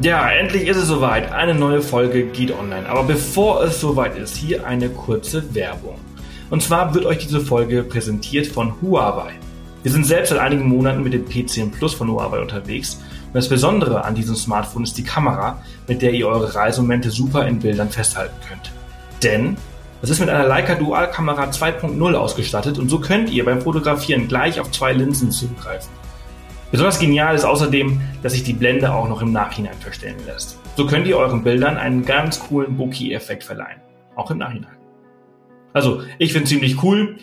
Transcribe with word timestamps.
Ja, 0.00 0.30
endlich 0.30 0.68
ist 0.68 0.76
es 0.76 0.88
soweit. 0.88 1.32
Eine 1.32 1.54
neue 1.54 1.80
Folge 1.80 2.24
geht 2.26 2.52
online. 2.52 2.86
Aber 2.86 3.04
bevor 3.04 3.62
es 3.62 3.80
soweit 3.80 4.18
ist, 4.18 4.36
hier 4.36 4.66
eine 4.66 4.90
kurze 4.90 5.54
Werbung. 5.54 5.96
Und 6.50 6.62
zwar 6.62 6.94
wird 6.94 7.06
euch 7.06 7.16
diese 7.16 7.40
Folge 7.40 7.82
präsentiert 7.82 8.46
von 8.46 8.74
Huawei. 8.82 9.32
Wir 9.82 9.90
sind 9.90 10.04
selbst 10.04 10.28
seit 10.28 10.38
einigen 10.38 10.68
Monaten 10.68 11.02
mit 11.02 11.14
dem 11.14 11.24
P10 11.24 11.70
Plus 11.70 11.94
von 11.94 12.10
Huawei 12.10 12.40
unterwegs. 12.40 13.00
Und 13.28 13.34
das 13.34 13.48
Besondere 13.48 14.04
an 14.04 14.14
diesem 14.14 14.36
Smartphone 14.36 14.84
ist 14.84 14.98
die 14.98 15.02
Kamera, 15.02 15.62
mit 15.88 16.02
der 16.02 16.12
ihr 16.12 16.28
eure 16.28 16.54
Reisemomente 16.54 17.10
super 17.10 17.46
in 17.46 17.60
Bildern 17.60 17.88
festhalten 17.88 18.36
könnt. 18.46 18.70
Denn 19.22 19.56
es 20.02 20.10
ist 20.10 20.20
mit 20.20 20.28
einer 20.28 20.46
Leica 20.46 20.74
Dual 20.74 21.10
Kamera 21.10 21.44
2.0 21.44 22.14
ausgestattet 22.14 22.78
und 22.78 22.90
so 22.90 23.00
könnt 23.00 23.30
ihr 23.30 23.46
beim 23.46 23.62
Fotografieren 23.62 24.28
gleich 24.28 24.60
auf 24.60 24.70
zwei 24.70 24.92
Linsen 24.92 25.30
zugreifen. 25.30 25.88
Besonders 26.70 26.98
genial 26.98 27.34
ist 27.34 27.44
außerdem, 27.44 28.00
dass 28.22 28.32
sich 28.32 28.42
die 28.42 28.52
Blende 28.52 28.92
auch 28.92 29.08
noch 29.08 29.22
im 29.22 29.32
Nachhinein 29.32 29.76
verstellen 29.78 30.18
lässt. 30.26 30.58
So 30.76 30.86
könnt 30.86 31.06
ihr 31.06 31.16
euren 31.16 31.44
Bildern 31.44 31.76
einen 31.76 32.04
ganz 32.04 32.40
coolen 32.40 32.76
Bokeh-Effekt 32.76 33.44
verleihen. 33.44 33.80
Auch 34.16 34.30
im 34.30 34.38
Nachhinein. 34.38 34.76
Also, 35.72 36.02
ich 36.18 36.32
finde 36.32 36.48
ziemlich 36.48 36.82
cool 36.82 37.18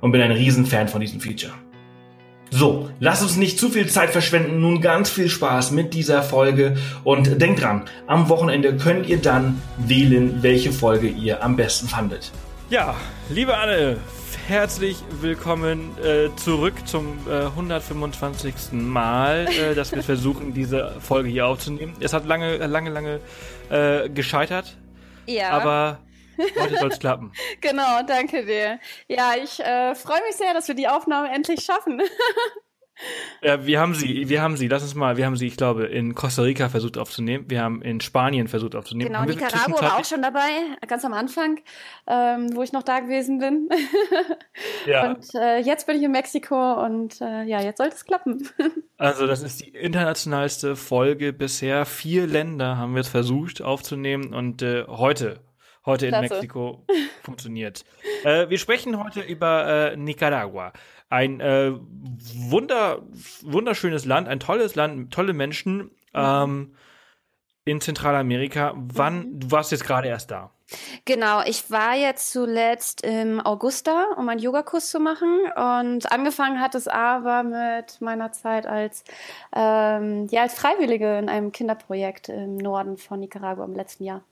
und 0.00 0.12
bin 0.12 0.20
ein 0.20 0.32
Riesenfan 0.32 0.88
von 0.88 1.00
diesem 1.00 1.20
Feature. 1.20 1.52
So, 2.50 2.90
lasst 2.98 3.22
uns 3.22 3.36
nicht 3.36 3.60
zu 3.60 3.68
viel 3.68 3.86
Zeit 3.86 4.10
verschwenden. 4.10 4.60
Nun 4.60 4.80
ganz 4.80 5.08
viel 5.08 5.28
Spaß 5.28 5.70
mit 5.70 5.94
dieser 5.94 6.22
Folge 6.22 6.76
und 7.04 7.40
denkt 7.40 7.62
dran, 7.62 7.84
am 8.08 8.28
Wochenende 8.28 8.76
könnt 8.76 9.08
ihr 9.08 9.18
dann 9.18 9.62
wählen, 9.76 10.42
welche 10.42 10.72
Folge 10.72 11.06
ihr 11.06 11.44
am 11.44 11.54
besten 11.54 11.86
fandet. 11.86 12.32
Ja, 12.68 12.96
liebe 13.28 13.56
Anne, 13.56 13.98
herzlich 14.50 14.98
willkommen 15.20 15.96
äh, 16.02 16.28
zurück 16.34 16.74
zum 16.84 17.16
äh, 17.28 17.44
125. 17.44 18.72
Mal, 18.72 19.46
äh, 19.46 19.76
dass 19.76 19.92
wir 19.92 20.02
versuchen, 20.02 20.52
diese 20.52 21.00
Folge 21.00 21.28
hier 21.28 21.46
aufzunehmen. 21.46 21.94
Es 22.00 22.12
hat 22.12 22.26
lange, 22.26 22.56
lange, 22.56 22.90
lange 22.90 23.20
äh, 23.70 24.08
gescheitert. 24.08 24.76
Ja. 25.26 25.50
Aber 25.50 26.00
heute 26.60 26.78
soll 26.78 26.90
es 26.90 26.98
klappen. 26.98 27.30
genau, 27.60 28.02
danke 28.04 28.44
dir. 28.44 28.80
Ja, 29.06 29.34
ich 29.40 29.60
äh, 29.60 29.94
freue 29.94 30.20
mich 30.26 30.34
sehr, 30.34 30.52
dass 30.52 30.66
wir 30.66 30.74
die 30.74 30.88
Aufnahme 30.88 31.32
endlich 31.32 31.60
schaffen. 31.60 32.02
Ja, 33.42 33.64
wir 33.64 33.80
haben 33.80 33.94
sie, 33.94 34.28
wir 34.28 34.42
haben 34.42 34.56
sie, 34.56 34.68
lass 34.68 34.82
uns 34.82 34.94
mal, 34.94 35.16
wir 35.16 35.24
haben 35.24 35.36
sie, 35.36 35.46
ich 35.46 35.56
glaube, 35.56 35.86
in 35.86 36.14
Costa 36.14 36.42
Rica 36.42 36.68
versucht 36.68 36.98
aufzunehmen, 36.98 37.46
wir 37.48 37.62
haben 37.62 37.80
in 37.80 38.00
Spanien 38.00 38.48
versucht 38.48 38.74
aufzunehmen. 38.74 39.12
Genau, 39.12 39.24
Nicaragua 39.24 39.80
war 39.80 39.98
auch 39.98 40.04
schon 40.04 40.20
dabei, 40.20 40.48
ganz 40.86 41.04
am 41.04 41.14
Anfang, 41.14 41.58
ähm, 42.06 42.54
wo 42.54 42.62
ich 42.62 42.72
noch 42.72 42.82
da 42.82 43.00
gewesen 43.00 43.38
bin. 43.38 43.68
ja. 44.86 45.10
Und 45.10 45.34
äh, 45.34 45.58
jetzt 45.58 45.86
bin 45.86 45.96
ich 45.96 46.02
in 46.02 46.12
Mexiko 46.12 46.84
und 46.84 47.20
äh, 47.20 47.44
ja, 47.44 47.62
jetzt 47.62 47.78
sollte 47.78 47.94
es 47.94 48.04
klappen. 48.04 48.48
also 48.98 49.26
das 49.26 49.42
ist 49.42 49.60
die 49.60 49.70
internationalste 49.70 50.76
Folge 50.76 51.32
bisher. 51.32 51.86
Vier 51.86 52.26
Länder 52.26 52.76
haben 52.76 52.94
wir 52.94 53.00
es 53.00 53.08
versucht 53.08 53.62
aufzunehmen 53.62 54.34
und 54.34 54.62
äh, 54.62 54.84
heute 54.86 55.40
heute 55.86 56.08
Klasse. 56.08 56.24
in 56.24 56.30
Mexiko 56.30 56.86
funktioniert. 57.22 57.84
Äh, 58.24 58.48
wir 58.48 58.58
sprechen 58.58 59.02
heute 59.02 59.20
über 59.20 59.92
äh, 59.92 59.96
Nicaragua. 59.96 60.72
Ein 61.10 61.40
äh, 61.40 61.72
wunder, 62.34 63.02
wunderschönes 63.42 64.04
Land, 64.04 64.28
ein 64.28 64.40
tolles 64.40 64.76
Land, 64.76 65.12
tolle 65.12 65.32
Menschen 65.32 65.90
ähm, 66.14 66.74
in 67.64 67.80
Zentralamerika. 67.80 68.72
Wann, 68.76 69.18
mhm. 69.18 69.40
du 69.40 69.50
warst 69.50 69.72
jetzt 69.72 69.84
gerade 69.84 70.08
erst 70.08 70.30
da? 70.30 70.52
Genau, 71.04 71.42
ich 71.44 71.70
war 71.70 71.96
jetzt 71.96 72.30
zuletzt 72.30 73.02
im 73.02 73.40
August 73.40 73.88
da, 73.88 74.06
um 74.16 74.28
einen 74.28 74.40
Yogakurs 74.40 74.88
zu 74.88 75.00
machen. 75.00 75.40
Und 75.56 76.12
angefangen 76.12 76.60
hat 76.60 76.76
es 76.76 76.86
aber 76.86 77.42
mit 77.42 78.00
meiner 78.00 78.30
Zeit 78.30 78.66
als, 78.66 79.02
ähm, 79.54 80.28
ja, 80.30 80.42
als 80.42 80.54
Freiwillige 80.54 81.18
in 81.18 81.28
einem 81.28 81.50
Kinderprojekt 81.50 82.28
im 82.28 82.56
Norden 82.56 82.96
von 82.96 83.18
Nicaragua 83.18 83.64
im 83.64 83.74
letzten 83.74 84.04
Jahr. 84.04 84.22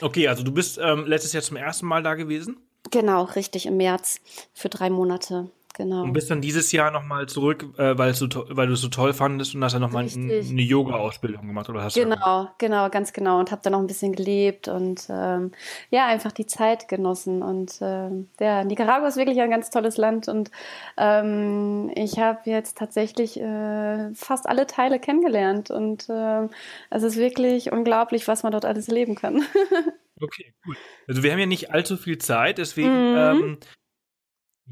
Okay, 0.00 0.26
also 0.26 0.42
du 0.42 0.52
bist 0.52 0.78
ähm, 0.82 1.06
letztes 1.06 1.32
Jahr 1.32 1.44
zum 1.44 1.56
ersten 1.56 1.86
Mal 1.86 2.02
da 2.02 2.14
gewesen? 2.14 2.67
Genau, 2.90 3.24
richtig, 3.24 3.66
im 3.66 3.76
März 3.76 4.20
für 4.54 4.68
drei 4.68 4.90
Monate. 4.90 5.50
Genau. 5.78 6.02
Und 6.02 6.12
bist 6.12 6.28
dann 6.28 6.40
dieses 6.40 6.72
Jahr 6.72 6.90
nochmal 6.90 7.28
zurück, 7.28 7.64
äh, 7.78 7.96
weil, 7.96 8.12
du, 8.12 8.44
weil 8.48 8.66
du 8.66 8.72
es 8.72 8.80
so 8.80 8.88
toll 8.88 9.12
fandest 9.12 9.54
und 9.54 9.62
hast 9.62 9.74
dann 9.74 9.80
nochmal 9.80 10.08
eine 10.12 10.62
Yoga-Ausbildung 10.62 11.46
gemacht, 11.46 11.68
oder 11.68 11.84
hast 11.84 11.94
Genau, 11.94 12.44
du 12.44 12.50
genau, 12.58 12.90
ganz 12.90 13.12
genau. 13.12 13.38
Und 13.38 13.52
habe 13.52 13.62
dann 13.62 13.74
noch 13.74 13.78
ein 13.78 13.86
bisschen 13.86 14.12
gelebt 14.12 14.66
und 14.66 15.06
ähm, 15.08 15.52
ja, 15.90 16.08
einfach 16.08 16.32
die 16.32 16.46
Zeit 16.46 16.88
genossen. 16.88 17.42
Und 17.42 17.78
ähm, 17.80 18.28
ja, 18.40 18.64
Nicaragua 18.64 19.06
ist 19.06 19.16
wirklich 19.16 19.40
ein 19.40 19.50
ganz 19.50 19.70
tolles 19.70 19.98
Land 19.98 20.26
und 20.26 20.50
ähm, 20.96 21.92
ich 21.94 22.18
habe 22.18 22.40
jetzt 22.46 22.76
tatsächlich 22.76 23.40
äh, 23.40 24.12
fast 24.14 24.48
alle 24.48 24.66
Teile 24.66 24.98
kennengelernt. 24.98 25.70
Und 25.70 26.08
äh, 26.08 26.48
es 26.90 27.04
ist 27.04 27.16
wirklich 27.16 27.70
unglaublich, 27.70 28.26
was 28.26 28.42
man 28.42 28.50
dort 28.50 28.64
alles 28.64 28.88
leben 28.88 29.14
kann. 29.14 29.44
Okay, 30.20 30.54
cool. 30.66 30.76
Also 31.06 31.22
wir 31.22 31.32
haben 31.32 31.38
ja 31.38 31.46
nicht 31.46 31.72
allzu 31.72 31.96
viel 31.96 32.18
Zeit, 32.18 32.58
deswegen, 32.58 33.12
mhm. 33.12 33.16
ähm, 33.16 33.58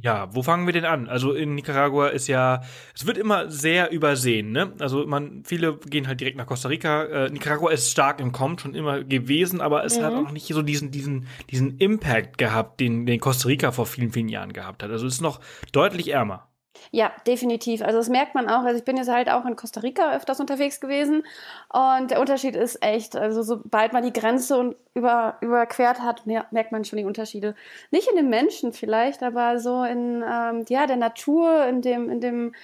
ja, 0.03 0.29
wo 0.35 0.43
fangen 0.43 0.67
wir 0.67 0.75
denn 0.75 0.85
an? 0.85 1.09
Also 1.09 1.33
in 1.33 1.55
Nicaragua 1.55 2.09
ist 2.09 2.27
ja, 2.27 2.63
es 2.95 3.07
wird 3.07 3.17
immer 3.17 3.51
sehr 3.51 3.91
übersehen, 3.93 4.53
ne? 4.53 4.75
Also 4.79 5.07
man, 5.07 5.43
viele 5.45 5.79
gehen 5.79 6.07
halt 6.07 6.21
direkt 6.21 6.37
nach 6.37 6.47
Costa 6.47 6.69
Rica. 6.69 7.05
Äh, 7.05 7.31
Nicaragua 7.31 7.71
ist 7.71 7.91
stark 7.91 8.21
im 8.21 8.31
Kommen, 8.31 8.59
schon 8.59 8.75
immer 8.75 9.05
gewesen, 9.05 9.63
aber 9.63 9.85
es 9.85 9.99
mhm. 9.99 10.03
hat 10.03 10.13
auch 10.13 10.33
nicht 10.33 10.49
so 10.49 10.61
diesen, 10.61 10.91
diesen, 10.91 11.27
diesen 11.51 11.79
Impact 11.79 12.37
gehabt, 12.37 12.79
den, 12.81 13.07
den 13.07 13.21
Costa 13.21 13.49
Rica 13.49 13.73
vor 13.73 13.87
vielen, 13.87 14.13
vielen 14.13 14.29
Jahren 14.29 14.53
gehabt 14.53 14.83
hat. 14.83 14.91
Also 14.91 15.07
es 15.07 15.15
ist 15.15 15.21
noch 15.23 15.41
deutlich 15.73 16.09
ärmer. 16.09 16.51
Ja, 16.91 17.13
definitiv. 17.27 17.83
Also 17.83 17.99
das 17.99 18.09
merkt 18.09 18.35
man 18.35 18.49
auch. 18.49 18.63
Also 18.63 18.79
ich 18.79 18.85
bin 18.85 18.97
jetzt 18.97 19.11
halt 19.11 19.29
auch 19.29 19.45
in 19.45 19.57
Costa 19.57 19.81
Rica 19.81 20.15
öfters 20.15 20.41
unterwegs 20.41 20.81
gewesen 20.81 21.25
und 21.69 22.11
der 22.11 22.21
Unterschied 22.21 22.57
ist 22.57 22.83
echt. 22.83 23.17
Also 23.17 23.43
sobald 23.43 23.93
man 23.93 24.03
die 24.03 24.13
Grenze 24.13 24.77
über, 24.95 25.37
überquert 25.41 26.01
hat, 26.01 26.27
merkt 26.27 26.73
man 26.73 26.85
schon 26.85 26.99
die 26.99 27.05
Unterschiede. 27.05 27.55
Nicht 27.91 28.09
in 28.09 28.17
den 28.17 28.29
Menschen 28.29 28.73
vielleicht, 28.73 29.23
aber 29.23 29.59
so 29.59 29.85
in 29.85 30.25
ähm, 30.29 30.65
ja 30.69 30.87
der 30.87 30.97
Natur, 30.97 31.67
in 31.67 31.83
dem 31.83 32.11
in 32.11 32.21
dem 32.21 32.55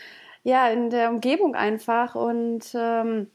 ja 0.45 0.69
in 0.69 0.91
der 0.91 1.11
Umgebung 1.11 1.55
einfach 1.55 2.15
und 2.15 2.65
ähm, 2.75 3.29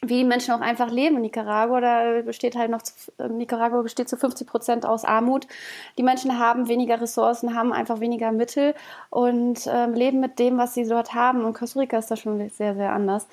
wie 0.00 0.18
die 0.18 0.24
Menschen 0.24 0.54
auch 0.54 0.60
einfach 0.60 0.90
leben 0.90 1.16
in 1.16 1.22
Nicaragua. 1.22 1.80
Da 1.80 2.22
besteht 2.22 2.56
halt 2.56 2.70
noch, 2.70 2.82
Nicaragua 3.28 3.82
besteht 3.82 4.08
zu 4.08 4.16
50 4.16 4.46
Prozent 4.46 4.86
aus 4.86 5.04
Armut. 5.04 5.46
Die 5.96 6.02
Menschen 6.02 6.38
haben 6.38 6.68
weniger 6.68 7.00
Ressourcen, 7.00 7.54
haben 7.54 7.72
einfach 7.72 8.00
weniger 8.00 8.30
Mittel 8.30 8.74
und 9.10 9.66
ähm, 9.66 9.94
leben 9.94 10.20
mit 10.20 10.38
dem, 10.38 10.56
was 10.58 10.74
sie 10.74 10.86
dort 10.86 11.14
haben. 11.14 11.44
Und 11.44 11.54
Costa 11.54 11.80
Rica 11.80 11.98
ist 11.98 12.10
da 12.10 12.16
schon 12.16 12.48
sehr, 12.50 12.74
sehr 12.74 12.92
anders. 12.92 13.26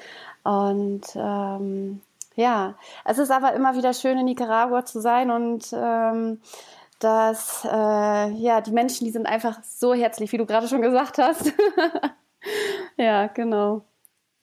Und 0.44 1.04
ähm, 1.16 2.02
ja, 2.36 2.76
es 3.06 3.18
ist 3.18 3.32
aber 3.32 3.54
immer 3.54 3.76
wieder 3.76 3.94
schön, 3.94 4.18
in 4.18 4.26
Nicaragua 4.26 4.86
zu 4.86 5.00
sein 5.00 5.32
und 5.32 5.72
ähm, 5.74 6.42
dass 7.00 7.64
äh, 7.66 8.32
ja 8.32 8.62
die 8.62 8.72
Menschen, 8.72 9.06
die 9.06 9.12
sind 9.12 9.26
einfach 9.26 9.62
so 9.64 9.94
herzlich, 9.94 10.32
wie 10.32 10.38
du 10.38 10.46
gerade 10.46 10.68
schon 10.68 10.82
gesagt 10.82 11.18
hast. 11.18 11.54
ja, 12.98 13.28
genau. 13.28 13.84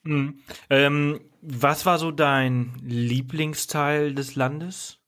Mhm. 0.05 0.39
Ähm, 0.71 1.21
was 1.43 1.85
war 1.85 1.99
so 1.99 2.13
dein 2.13 2.73
Lieblingsteil 2.83 4.15
des 4.15 4.37
Landes? 4.37 5.03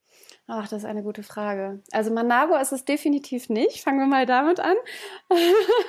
Ach, 0.46 0.68
das 0.68 0.80
ist 0.80 0.84
eine 0.84 1.02
gute 1.02 1.22
Frage. 1.22 1.80
Also 1.90 2.12
Managua 2.12 2.60
ist 2.60 2.72
es 2.72 2.84
definitiv 2.84 3.48
nicht. 3.48 3.80
Fangen 3.80 3.98
wir 3.98 4.06
mal 4.06 4.26
damit 4.26 4.60
an. 4.60 4.74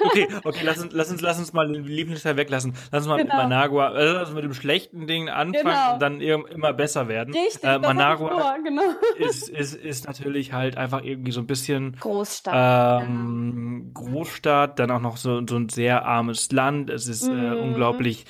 okay, 0.06 0.30
okay, 0.46 0.62
lass 0.64 0.82
uns, 0.82 0.94
lass 0.94 1.12
uns, 1.12 1.20
lass 1.20 1.40
uns 1.40 1.52
mal 1.52 1.68
den 1.68 1.84
Lieblingsteil 1.84 2.38
weglassen. 2.38 2.74
Lass 2.90 3.02
uns 3.02 3.10
mal 3.10 3.18
genau. 3.18 3.36
mit 3.36 3.50
Managua, 3.50 3.90
also 3.90 4.34
mit 4.34 4.46
dem 4.46 4.54
schlechten 4.54 5.08
Ding 5.08 5.28
anfangen 5.28 5.66
genau. 5.66 5.94
und 5.96 6.02
dann 6.02 6.22
immer 6.22 6.72
besser 6.72 7.10
werden. 7.10 7.34
Richtig, 7.34 7.66
äh, 7.66 7.80
Managua 7.80 8.56
genau. 8.64 8.84
ist, 9.18 9.50
ist, 9.50 9.76
ist 9.76 10.08
natürlich 10.08 10.54
halt 10.54 10.78
einfach 10.78 11.04
irgendwie 11.04 11.34
so 11.34 11.42
ein 11.42 11.48
bisschen 11.48 11.98
Großstadt. 12.00 13.04
Ähm, 13.04 13.92
Großstadt, 13.94 14.80
dann 14.80 14.90
auch 14.90 15.02
noch 15.02 15.18
so, 15.18 15.46
so 15.46 15.58
ein 15.58 15.68
sehr 15.68 16.06
armes 16.06 16.50
Land. 16.54 16.90
Es 16.90 17.10
ist 17.10 17.28
äh, 17.28 17.32
mhm. 17.32 17.44
äh, 17.44 17.56
unglaublich 17.56 18.26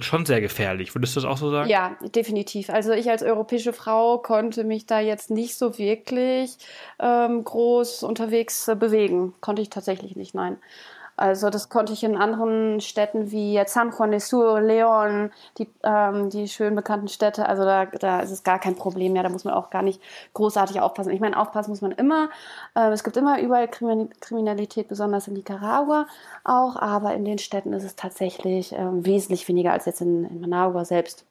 schon 0.00 0.26
sehr 0.26 0.40
gefährlich. 0.40 0.94
Würdest 0.94 1.16
du 1.16 1.20
das 1.20 1.30
auch 1.30 1.38
so 1.38 1.50
sagen? 1.50 1.68
Ja, 1.68 1.96
definitiv. 2.14 2.70
Also 2.70 2.92
ich 2.92 3.10
als 3.10 3.22
europäische 3.22 3.72
Frau 3.72 4.18
konnte 4.18 4.64
mich 4.64 4.86
da 4.86 5.00
jetzt 5.00 5.30
nicht 5.30 5.56
so 5.56 5.78
wirklich 5.78 6.56
ähm, 6.98 7.44
groß 7.44 8.02
unterwegs 8.02 8.68
äh, 8.68 8.76
bewegen. 8.76 9.34
Konnte 9.40 9.62
ich 9.62 9.70
tatsächlich 9.70 10.16
nicht, 10.16 10.34
nein. 10.34 10.58
Also 11.18 11.50
das 11.50 11.68
konnte 11.68 11.92
ich 11.92 12.04
in 12.04 12.16
anderen 12.16 12.80
Städten 12.80 13.30
wie 13.30 13.60
San 13.66 13.90
Juan 13.90 14.12
de 14.12 14.20
Sur, 14.20 14.60
Leon, 14.60 15.30
die, 15.58 15.68
ähm, 15.82 16.30
die 16.30 16.48
schön 16.48 16.74
bekannten 16.74 17.08
Städte, 17.08 17.48
also 17.48 17.64
da, 17.64 17.86
da 17.86 18.20
ist 18.20 18.30
es 18.30 18.44
gar 18.44 18.58
kein 18.58 18.76
Problem 18.76 19.12
mehr, 19.12 19.22
da 19.22 19.28
muss 19.28 19.44
man 19.44 19.54
auch 19.54 19.70
gar 19.70 19.82
nicht 19.82 20.00
großartig 20.34 20.80
aufpassen. 20.80 21.10
Ich 21.10 21.20
meine, 21.20 21.38
aufpassen 21.38 21.70
muss 21.70 21.82
man 21.82 21.92
immer. 21.92 22.30
Äh, 22.74 22.90
es 22.90 23.04
gibt 23.04 23.16
immer 23.16 23.40
überall 23.40 23.68
Kriminalität, 23.68 24.88
besonders 24.88 25.28
in 25.28 25.34
Nicaragua 25.34 26.06
auch, 26.44 26.76
aber 26.76 27.14
in 27.14 27.24
den 27.24 27.38
Städten 27.38 27.72
ist 27.72 27.84
es 27.84 27.96
tatsächlich 27.96 28.72
äh, 28.72 29.04
wesentlich 29.04 29.46
weniger 29.48 29.72
als 29.72 29.86
jetzt 29.86 30.00
in, 30.00 30.24
in 30.24 30.40
Managua 30.40 30.84
selbst. 30.84 31.27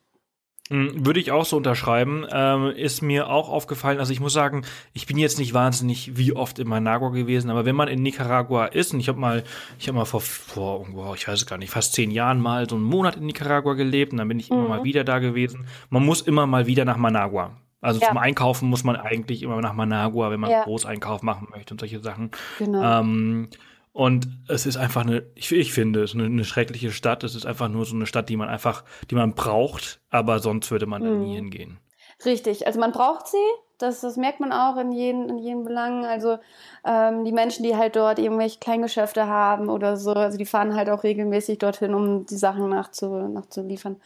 Hm, 0.70 1.06
würde 1.06 1.20
ich 1.20 1.32
auch 1.32 1.46
so 1.46 1.58
unterschreiben. 1.58 2.26
Ähm, 2.32 2.72
ist 2.76 3.02
mir 3.02 3.30
auch 3.30 3.50
aufgefallen, 3.50 4.00
also 4.00 4.12
ich 4.12 4.20
muss 4.20 4.34
sagen, 4.34 4.64
ich 4.94 5.06
bin 5.06 5.18
jetzt 5.18 5.40
nicht 5.40 5.54
wahnsinnig 5.54 6.18
wie 6.18 6.34
oft 6.34 6.60
in 6.60 6.68
Managua 6.68 7.10
gewesen, 7.10 7.50
aber 7.50 7.66
wenn 7.66 7.76
man 7.76 7.88
in 7.88 8.02
Nicaragua 8.02 8.66
ist, 8.66 8.94
und 8.94 9.00
ich 9.00 9.08
habe 9.08 9.20
mal, 9.20 9.44
ich 9.80 9.88
habe 9.88 9.98
mal 9.98 10.06
vor, 10.06 10.22
vor 10.22 10.86
wow, 10.92 11.16
ich 11.16 11.28
weiß 11.28 11.40
es 11.40 11.46
gar 11.46 11.58
nicht, 11.58 11.72
fast 11.72 11.94
zehn 11.94 12.12
Jahren 12.12 12.42
mal 12.42 12.70
so 12.70 12.76
einen 12.76 12.84
Monat 12.84 13.16
in 13.16 13.26
Nicaragua 13.26 13.74
gelebt 13.74 14.12
und 14.12 14.18
dann 14.18 14.28
bin 14.28 14.40
ich 14.40 14.50
mhm. 14.50 14.58
immer 14.58 14.70
mal 14.70 14.84
wieder 14.84 15.04
da 15.04 15.20
gewesen. 15.20 15.68
Man 15.90 16.06
muss 16.06 16.22
immer 16.22 16.48
mal 16.48 16.68
wieder 16.68 16.86
nach 16.86 16.98
Managua. 16.98 17.52
Also 17.80 18.00
ja. 18.02 18.08
zum 18.08 18.18
Einkaufen 18.18 18.70
muss 18.70 18.84
man 18.84 18.96
eigentlich 18.96 19.44
immer 19.44 19.62
nach 19.62 19.74
Managua, 19.74 20.32
wenn 20.32 20.40
man 20.40 20.50
ja. 20.50 20.64
Großeinkauf 20.64 21.22
machen 21.22 21.48
möchte 21.52 21.74
und 21.74 21.80
solche 21.80 22.00
Sachen. 22.00 22.32
Genau. 22.58 23.02
Ähm, 23.02 23.50
und 23.98 24.28
es 24.48 24.68
ist 24.68 24.78
einfach 24.78 25.02
eine, 25.02 25.26
ich, 25.34 25.52
ich 25.52 25.74
finde, 25.74 26.04
es 26.04 26.12
ist 26.12 26.16
eine, 26.18 26.26
eine, 26.26 26.46
schreckliche 26.46 26.92
Stadt. 26.92 27.24
Es 27.24 27.34
ist 27.34 27.48
einfach 27.48 27.68
nur 27.68 27.84
so 27.84 27.96
eine 27.96 28.06
Stadt, 28.06 28.30
die 28.30 28.38
man 28.38 28.48
einfach, 28.48 28.84
die 29.10 29.16
man 29.16 29.34
braucht, 29.34 30.02
aber 30.12 30.38
sonst 30.38 30.70
würde 30.70 30.86
man 30.86 31.02
da 31.02 31.10
nie 31.10 31.32
mhm. 31.32 31.36
hingehen. 31.36 31.80
Richtig, 32.24 32.68
also 32.68 32.80
man 32.80 32.92
braucht 32.92 33.28
sie, 33.28 33.38
das, 33.78 34.02
das 34.02 34.18
merkt 34.18 34.40
man 34.40 34.52
auch 34.52 34.78
in 34.78 34.92
jedem, 34.92 35.30
in 35.30 35.38
jedem 35.38 35.64
Belang. 35.64 36.06
Also 36.06 36.38
ähm, 36.84 37.26
die 37.26 37.32
Menschen, 37.32 37.64
die 37.64 37.76
halt 37.76 37.96
dort 37.96 38.20
irgendwelche 38.20 38.60
Kleingeschäfte 38.60 39.28
haben 39.28 39.70
oder 39.70 39.98
so, 39.98 40.14
also 40.14 40.38
die 40.38 40.46
fahren 40.46 40.76
halt 40.76 40.90
auch 40.90 41.04
regelmäßig 41.04 41.60
dorthin, 41.60 41.94
um 41.94 42.26
die 42.26 42.38
Sachen 42.38 42.70
nachzu, 42.70 43.08
nachzuliefern. 43.08 43.98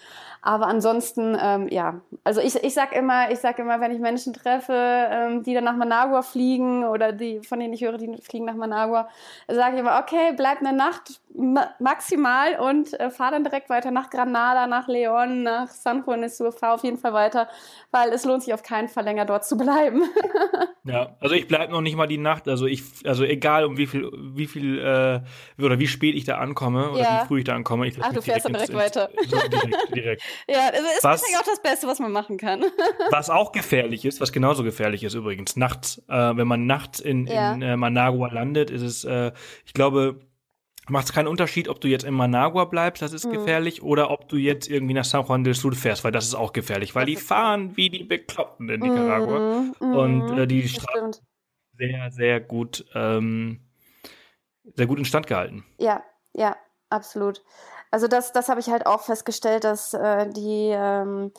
Aber 0.42 0.68
ansonsten, 0.68 1.38
ähm, 1.40 1.68
ja, 1.70 2.02
also 2.24 2.42
ich, 2.42 2.56
ich 2.56 2.74
sag 2.74 2.96
immer, 2.96 3.32
ich 3.32 3.40
sag 3.40 3.60
immer, 3.60 3.80
wenn 3.80 3.92
ich 3.92 4.00
Menschen 4.00 4.34
treffe, 4.34 4.74
ähm, 4.76 5.44
die 5.44 5.54
dann 5.54 5.64
nach 5.64 5.76
Managua 5.76 6.22
fliegen 6.24 6.84
oder 6.84 7.12
die, 7.12 7.42
von 7.42 7.60
denen 7.60 7.74
ich 7.74 7.84
höre, 7.84 7.98
die 7.98 8.18
fliegen 8.22 8.46
nach 8.46 8.56
Managua, 8.56 9.08
sage 9.48 9.76
ich 9.76 9.80
immer, 9.82 10.00
okay, 10.00 10.34
bleib 10.36 10.60
eine 10.60 10.74
Nacht 10.74 11.22
maximal 11.80 12.60
und 12.60 13.00
äh, 13.00 13.10
fahr 13.10 13.32
dann 13.32 13.44
direkt 13.44 13.70
weiter 13.70 13.92
nach 13.92 14.10
Granada, 14.10 14.68
nach 14.68 14.88
León, 14.88 15.44
nach 15.44 15.70
San 15.70 16.04
Juan 16.06 16.22
de 16.22 16.30
Sur, 16.30 16.52
fahr 16.52 16.74
auf 16.74 16.84
jeden 16.84 16.98
Fall 16.98 17.14
weiter, 17.14 17.48
weil 17.92 18.12
es 18.12 18.26
lohnt 18.26 18.44
sich 18.44 18.54
auf 18.54 18.64
keinen 18.64 18.90
Fall 18.90 19.06
länger 19.06 19.26
dort 19.26 19.46
zu 19.46 19.58
bleiben. 19.62 20.04
ja, 20.86 21.16
also 21.20 21.36
ich 21.36 21.48
bleib 21.48 21.70
noch 21.70 21.82
nicht 21.82 21.96
mal 21.96 22.08
die 22.08 22.18
Nacht, 22.18 22.48
also 22.48 22.66
ich, 22.66 22.84
also 23.06 23.24
egal 23.24 23.66
um 23.66 23.78
wie 23.78 23.88
viel, 23.88 24.10
wie 24.14 24.48
viel 24.48 24.80
äh, 24.80 25.22
oder 25.64 25.80
wie 25.80 25.88
spät 25.88 26.16
ich 26.16 26.26
da 26.26 26.38
ankomme 26.38 26.92
oder 26.92 27.02
ja. 27.02 27.22
wie 27.22 27.28
früh 27.28 27.40
ich 27.40 27.46
da 27.46 27.56
ankomme, 27.56 27.88
ich 27.88 27.96
Ach, 28.02 28.14
du 28.14 28.22
fährst 28.22 28.46
dann 28.46 28.54
direkt 28.54 28.70
ins, 28.70 28.80
weiter. 28.80 29.10
So 29.28 29.38
direkt, 29.48 29.96
direkt. 29.96 30.22
ja, 30.48 30.70
also 30.74 30.88
ist 30.98 31.04
was, 31.04 31.24
auch 31.24 31.46
das 31.46 31.62
Beste, 31.62 31.88
was 31.88 32.00
man 32.00 32.12
machen 32.12 32.38
kann. 32.38 32.64
was 33.12 33.30
auch 33.30 33.52
gefährlich 33.52 34.06
ist, 34.06 34.22
was 34.22 34.32
genauso 34.32 34.64
gefährlich 34.64 35.04
ist 35.04 35.14
übrigens, 35.14 35.56
nachts, 35.56 36.02
äh, 36.10 36.14
wenn 36.14 36.48
man 36.48 36.66
nachts 36.66 37.00
in, 37.00 37.28
ja. 37.28 37.54
in 37.54 37.62
äh, 37.62 37.78
Managua 37.78 38.32
landet, 38.32 38.72
ist 38.72 38.82
es, 38.82 39.04
äh, 39.04 39.32
ich 39.66 39.74
glaube, 39.74 40.20
macht 40.90 41.06
es 41.06 41.14
keinen 41.14 41.28
Unterschied, 41.28 41.68
ob 41.70 41.80
du 41.80 41.88
jetzt 41.88 42.04
in 42.04 42.14
Managua 42.14 42.66
bleibst, 42.66 43.02
das 43.02 43.14
ist 43.14 43.26
mhm. 43.26 43.34
gefährlich, 43.34 43.84
oder 43.84 44.10
ob 44.10 44.28
du 44.30 44.38
jetzt 44.38 44.70
irgendwie 44.70 44.94
nach 44.94 45.06
San 45.06 45.26
Juan 45.26 45.44
del 45.44 45.54
Sur 45.54 45.74
fährst, 45.74 46.04
weil 46.04 46.12
das 46.12 46.26
ist 46.26 46.36
auch 46.36 46.54
gefährlich, 46.54 46.96
weil 46.96 47.06
die 47.06 47.16
fahren 47.16 47.76
wie 47.78 47.90
die 47.90 48.04
Bekloppten 48.04 48.70
in 48.70 48.80
Nicaragua 48.82 49.40
mhm. 49.80 49.96
und 49.96 50.38
äh, 50.38 50.48
die 50.48 50.68
Straßen 50.68 51.16
sehr, 51.78 52.12
sehr 52.12 52.40
gut, 52.40 52.86
ähm, 52.94 53.62
sehr 54.76 54.88
gut 54.88 55.00
instand 55.00 55.28
gehalten. 55.28 55.66
Ja, 55.78 56.04
ja, 56.34 56.56
absolut. 56.90 57.44
Also 57.90 58.08
das, 58.08 58.32
das 58.32 58.50
habe 58.50 58.60
ich 58.60 58.70
halt 58.70 58.86
auch 58.86 59.02
festgestellt, 59.02 59.64
dass 59.64 59.94
äh, 59.94 60.30
die 60.30 60.72
ähm, 60.74 61.32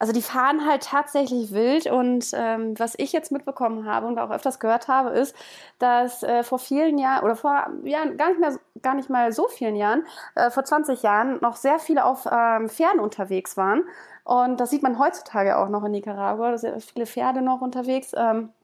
also 0.00 0.14
die 0.14 0.22
fahren 0.22 0.66
halt 0.66 0.82
tatsächlich 0.82 1.52
wild 1.52 1.86
und 1.86 2.30
ähm, 2.32 2.74
was 2.78 2.94
ich 2.96 3.12
jetzt 3.12 3.30
mitbekommen 3.30 3.84
habe 3.84 4.06
und 4.06 4.18
auch 4.18 4.30
öfters 4.30 4.58
gehört 4.58 4.88
habe, 4.88 5.10
ist, 5.10 5.36
dass 5.78 6.22
äh, 6.22 6.42
vor 6.42 6.58
vielen 6.58 6.96
Jahren 6.98 7.22
oder 7.22 7.36
vor 7.36 7.66
ja, 7.84 8.06
gar 8.06 8.30
nicht 8.30 8.40
mehr 8.40 8.58
gar 8.80 8.94
nicht 8.94 9.10
mal 9.10 9.30
so 9.30 9.46
vielen 9.48 9.76
Jahren, 9.76 10.06
äh, 10.36 10.50
vor 10.50 10.64
20 10.64 11.02
Jahren 11.02 11.38
noch 11.42 11.54
sehr 11.56 11.78
viele 11.78 12.06
auf 12.06 12.26
ähm, 12.32 12.70
Pferden 12.70 12.98
unterwegs 12.98 13.58
waren. 13.58 13.84
Und 14.24 14.58
das 14.58 14.70
sieht 14.70 14.82
man 14.82 14.98
heutzutage 14.98 15.58
auch 15.58 15.68
noch 15.68 15.84
in 15.84 15.92
Nicaragua, 15.92 16.52
da 16.52 16.58
sind 16.58 16.82
viele 16.82 17.04
Pferde 17.04 17.42
noch 17.42 17.60
unterwegs 17.60 18.12
ähm, 18.16 18.54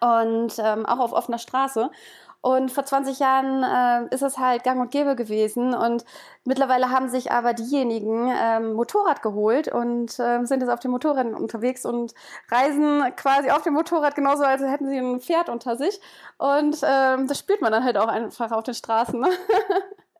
und 0.00 0.52
ähm, 0.58 0.84
auch 0.84 0.98
auf 0.98 1.12
offener 1.14 1.38
Straße 1.38 1.90
und 2.40 2.70
vor 2.70 2.84
20 2.84 3.18
Jahren 3.18 3.64
äh, 3.64 4.14
ist 4.14 4.22
es 4.22 4.38
halt 4.38 4.62
gang 4.62 4.80
und 4.80 4.90
gäbe 4.90 5.16
gewesen. 5.16 5.74
Und 5.74 6.04
mittlerweile 6.44 6.90
haben 6.90 7.08
sich 7.08 7.32
aber 7.32 7.52
diejenigen 7.52 8.32
ähm, 8.32 8.74
Motorrad 8.74 9.22
geholt 9.22 9.68
und 9.68 10.18
äh, 10.20 10.44
sind 10.44 10.60
jetzt 10.60 10.70
auf 10.70 10.80
dem 10.80 10.92
Motorrad 10.92 11.26
unterwegs 11.26 11.84
und 11.84 12.14
reisen 12.48 13.02
quasi 13.16 13.50
auf 13.50 13.62
dem 13.62 13.74
Motorrad 13.74 14.14
genauso, 14.14 14.44
als 14.44 14.62
hätten 14.62 14.88
sie 14.88 14.98
ein 14.98 15.20
Pferd 15.20 15.48
unter 15.48 15.76
sich. 15.76 16.00
Und 16.36 16.78
ähm, 16.84 17.26
das 17.26 17.40
spürt 17.40 17.60
man 17.60 17.72
dann 17.72 17.84
halt 17.84 17.98
auch 17.98 18.08
einfach 18.08 18.52
auf 18.52 18.62
den 18.62 18.74
Straßen. 18.74 19.20
Ne? 19.20 19.28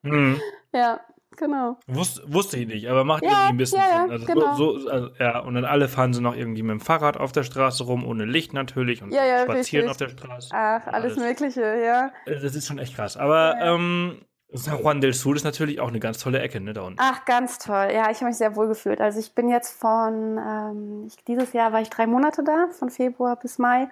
mhm. 0.03 0.41
Ja. 0.73 1.01
Genau. 1.39 1.79
Wus 1.87 2.21
wusste 2.27 2.59
ich 2.59 2.67
nicht, 2.67 2.89
aber 2.89 3.05
macht 3.05 3.23
ja, 3.23 3.31
irgendwie 3.31 3.49
ein 3.49 3.57
bisschen 3.59 3.79
ja, 3.79 4.03
Sinn. 4.03 4.11
Also 4.11 4.27
genau. 4.27 4.57
so, 4.57 4.79
so, 4.79 4.91
also, 4.91 5.09
ja, 5.21 5.39
und 5.39 5.55
dann 5.55 5.65
alle 5.65 5.89
fahren 5.89 6.13
sie 6.13 6.21
noch 6.21 6.35
irgendwie 6.35 6.63
mit 6.63 6.73
dem 6.73 6.81
Fahrrad 6.81 7.17
auf 7.17 7.31
der 7.31 7.45
Straße 7.45 7.85
rum, 7.85 8.05
ohne 8.05 8.25
Licht 8.25 8.53
natürlich 8.53 9.03
und 9.03 9.13
ja, 9.13 9.43
spazieren 9.45 9.89
richtig. 9.89 9.91
auf 9.91 9.97
der 9.97 10.09
Straße. 10.09 10.49
Ach, 10.53 10.87
alles, 10.87 11.17
alles, 11.17 11.17
Mögliche, 11.17 11.61
ja. 11.61 12.11
Äh, 12.27 12.41
das 12.41 12.57
ist 12.57 12.67
schon 12.67 12.79
echt 12.79 12.97
krass. 12.97 13.17
Aber 13.17 13.57
ähm, 13.61 14.23
San 14.51 14.81
Juan 14.81 15.01
del 15.01 15.13
Sur 15.13 15.37
ist 15.37 15.45
natürlich 15.45 15.81
auch 15.81 15.89
eine 15.89 16.01
ganz 16.01 16.19
tolle 16.19 16.41
Ecke, 16.41 16.61
ne, 16.61 16.73
da 16.73 16.83
unten. 16.83 16.99
Ach, 17.01 17.25
ganz 17.25 17.59
toll. 17.59 17.91
Ja, 17.93 18.11
ich 18.11 18.17
habe 18.17 18.27
mich 18.27 18.37
sehr 18.37 18.57
wohl 18.57 18.67
gefühlt. 18.67 19.01
Also 19.01 19.21
ich 19.21 19.35
bin 19.35 19.49
jetzt 19.49 19.79
von, 19.79 20.39
ähm, 20.39 21.05
ich, 21.07 21.23
dieses 21.25 21.53
Jahr 21.53 21.73
war 21.73 21.81
ich 21.83 21.91
drei 21.91 22.07
Monate 22.07 22.43
da, 22.43 22.67
von 22.77 22.91
Februar 22.91 23.37
bis 23.37 23.59
Mai. 23.59 23.89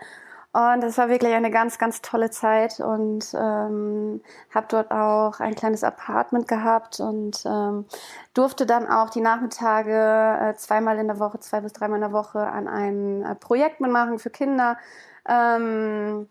Und 0.56 0.82
es 0.85 0.97
war 0.97 1.11
wirklich 1.11 1.35
eine 1.35 1.50
ganz, 1.50 1.76
ganz 1.76 2.00
tolle 2.00 2.31
Zeit 2.31 2.81
und 2.81 3.35
ähm, 3.35 4.23
habe 4.55 4.67
dort 4.70 4.91
auch 4.91 5.38
ein 5.38 5.55
kleines 5.55 5.85
Apartment 5.85 6.49
gehabt 6.49 6.99
und 6.99 7.44
ähm, 7.44 7.85
durfte 8.32 8.64
dann 8.64 8.88
auch 8.88 9.11
die 9.11 9.20
Nachmittage 9.20 9.93
äh, 9.93 10.55
zweimal 10.56 10.97
in 10.97 11.08
der 11.08 11.19
Woche, 11.19 11.41
zwei 11.41 11.61
bis 11.61 11.75
dreimal 11.75 11.99
in 11.99 12.08
der 12.08 12.12
Woche 12.12 12.38
an 12.38 12.69
einem 12.69 13.23
äh, 13.23 13.35
Projekt 13.35 13.82
mitmachen 13.82 14.19
für 14.19 14.31
Kinder. 14.31 14.79
Ähm, 15.29 16.26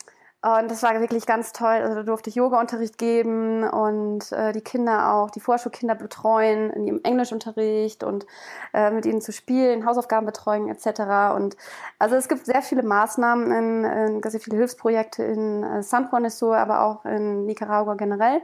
und 0.45 0.69
das 0.69 0.83
war 0.83 1.00
wirklich 1.00 1.25
ganz 1.25 1.53
toll. 1.53 1.68
Also 1.81 1.95
da 1.95 2.03
durfte 2.03 2.30
ich 2.30 2.36
Yoga-Unterricht 2.36 3.00
geben 3.00 3.63
und 3.68 4.31
äh, 4.31 4.53
die 4.53 4.62
Kinder 4.62 5.13
auch, 5.13 5.31
die 5.31 5.39
Vorschulkinder 5.39 5.95
betreuen 5.95 6.69
in 6.69 6.86
ihrem 6.86 7.00
Englischunterricht 7.03 8.03
und 8.03 8.27
äh, 8.71 8.92
mit 8.92 9.07
ihnen 9.07 9.21
zu 9.21 9.31
spielen, 9.31 9.88
Hausaufgaben 9.88 10.27
betreuen 10.27 10.69
etc. 10.69 11.33
Und 11.36 11.57
also 11.97 12.15
es 12.15 12.27
gibt 12.27 12.45
sehr 12.45 12.62
viele 12.62 12.83
Maßnahmen, 12.83 13.51
in, 13.51 13.86
in 13.86 14.30
sehr 14.30 14.39
viele 14.39 14.57
Hilfsprojekte 14.57 15.24
in 15.24 15.63
äh, 15.63 15.81
San 15.81 16.09
Juan 16.12 16.21
de 16.21 16.30
Sur, 16.30 16.57
aber 16.57 16.81
auch 16.81 17.06
in 17.06 17.45
Nicaragua 17.48 17.95
generell. 17.95 18.39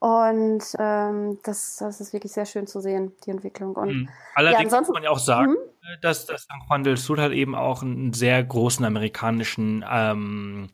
Und 0.00 0.64
ähm, 0.80 1.38
das, 1.44 1.76
das 1.76 2.00
ist 2.00 2.12
wirklich 2.12 2.32
sehr 2.32 2.44
schön 2.44 2.66
zu 2.66 2.80
sehen, 2.80 3.12
die 3.24 3.30
Entwicklung. 3.30 3.76
Und, 3.76 3.88
mhm. 3.88 4.08
Allerdings 4.34 4.72
ja, 4.72 4.80
muss 4.80 4.88
man 4.88 5.04
ja 5.04 5.10
auch 5.10 5.18
sagen, 5.18 5.52
mhm. 5.52 6.00
dass, 6.02 6.26
dass 6.26 6.46
San 6.46 6.60
Juan 6.68 6.82
del 6.82 6.96
Sur 6.96 7.18
halt 7.18 7.32
eben 7.32 7.54
auch 7.54 7.82
einen 7.82 8.12
sehr 8.12 8.42
großen 8.42 8.84
amerikanischen 8.84 9.84
ähm, 9.88 10.70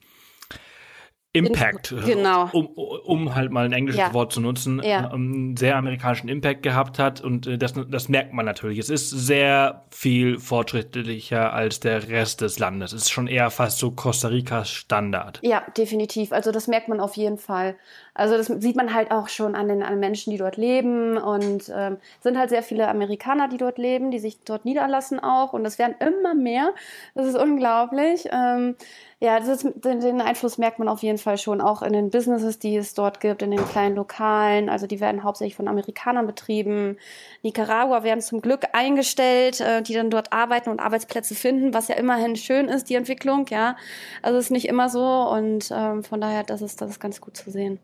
Impact, 1.35 1.95
genau. 2.05 2.51
um, 2.53 2.67
um 2.67 3.35
halt 3.35 3.51
mal 3.53 3.65
ein 3.65 3.73
englisches 3.73 4.01
ja. 4.01 4.13
Wort 4.13 4.35
zu 4.35 4.41
nutzen, 4.43 4.83
ja. 4.85 5.11
einen 5.11 5.35
ähm, 5.53 5.57
sehr 5.57 5.77
amerikanischen 5.77 6.29
Impact 6.29 6.63
gehabt 6.63 6.99
hat 6.99 7.23
und 7.23 7.47
äh, 7.47 7.57
das, 7.57 7.73
das 7.73 8.11
merkt 8.11 8.35
man 8.35 8.45
natürlich. 8.45 8.79
Es 8.79 8.91
ist 8.91 9.09
sehr 9.09 9.87
viel 9.91 10.39
fortschrittlicher 10.39 11.55
als 11.55 11.81
der 11.81 12.07
Rest 12.09 12.43
des 12.43 12.59
Landes. 12.59 12.93
Es 12.93 13.05
ist 13.05 13.11
schon 13.11 13.29
eher 13.29 13.49
fast 13.51 13.79
so 13.79 13.93
Costa 13.93 14.29
Ricas 14.29 14.69
Standard. 14.69 15.41
Ja, 15.43 15.63
definitiv. 15.75 16.33
Also 16.33 16.53
das 16.53 16.69
merkt 16.69 16.89
man 16.89 17.01
auf 17.01 17.17
jeden 17.17 17.39
Fall. 17.39 17.77
Also 18.15 18.37
das 18.37 18.47
sieht 18.47 18.77
man 18.77 18.93
halt 18.93 19.11
auch 19.11 19.29
schon 19.29 19.55
an 19.55 19.69
den, 19.69 19.83
an 19.83 19.99
Menschen, 19.99 20.31
die 20.33 20.37
dort 20.37 20.59
leben 20.59 21.17
und 21.17 21.73
ähm, 21.75 21.97
sind 22.21 22.37
halt 22.37 22.51
sehr 22.51 22.63
viele 22.63 22.89
Amerikaner, 22.89 23.49
die 23.49 23.57
dort 23.57 23.79
leben, 23.79 24.11
die 24.11 24.19
sich 24.19 24.39
dort 24.45 24.67
niederlassen 24.67 25.19
auch 25.19 25.55
und 25.55 25.65
es 25.65 25.79
werden 25.79 25.95
immer 25.99 26.35
mehr. 26.35 26.75
Das 27.15 27.27
ist 27.27 27.37
unglaublich. 27.37 28.29
Ähm, 28.31 28.77
ja, 29.23 29.37
ist, 29.37 29.65
den, 29.77 30.01
den, 30.01 30.21
Einfluss 30.21 30.59
merkt 30.59 30.81
man 30.81 30.89
auf 30.89 31.05
jeden 31.05 31.17
Fall 31.17 31.39
schon, 31.39 31.61
auch 31.61 31.81
in 31.83 31.93
den 31.93 32.11
Businesses, 32.11 32.59
die 32.59 32.77
es 32.77 32.93
dort 32.93 33.21
gibt, 33.21 33.41
in 33.41 33.53
den 33.53 33.65
kleinen 33.69 33.95
Lokalen. 33.95 34.69
Also 34.69 34.89
die 34.89 34.99
werden 34.99 35.23
hauptsächlich 35.23 35.55
von 35.55 35.69
Amerikanern 35.69 36.27
betrieben. 36.27 36.99
Nicaragua 37.43 38.03
werden 38.03 38.21
zum 38.21 38.43
Glück 38.43 38.63
eingestellt, 38.73 39.61
äh, 39.61 39.81
die 39.81 39.95
dann 39.95 40.11
dort 40.11 40.33
arbeiten 40.33 40.71
und 40.71 40.81
Arbeitsplätze 40.81 41.37
finden, 41.37 41.73
was 41.73 41.87
ja 41.87 41.95
immerhin 41.95 42.35
schön 42.35 42.69
ist, 42.69 42.91
die 42.91 42.97
Entwicklung, 42.97 43.47
ja. 43.49 43.77
Also 44.23 44.39
es 44.39 44.47
ist 44.47 44.51
nicht 44.51 44.67
immer 44.67 44.89
so 44.89 45.05
und 45.05 45.71
ähm, 45.73 46.03
von 46.03 46.21
daher, 46.21 46.43
das 46.43 46.61
ist, 46.61 46.83
das 46.83 46.91
ist 46.91 47.01
ganz 47.01 47.21
gut 47.21 47.37
zu 47.37 47.51
sehen. 47.51 47.79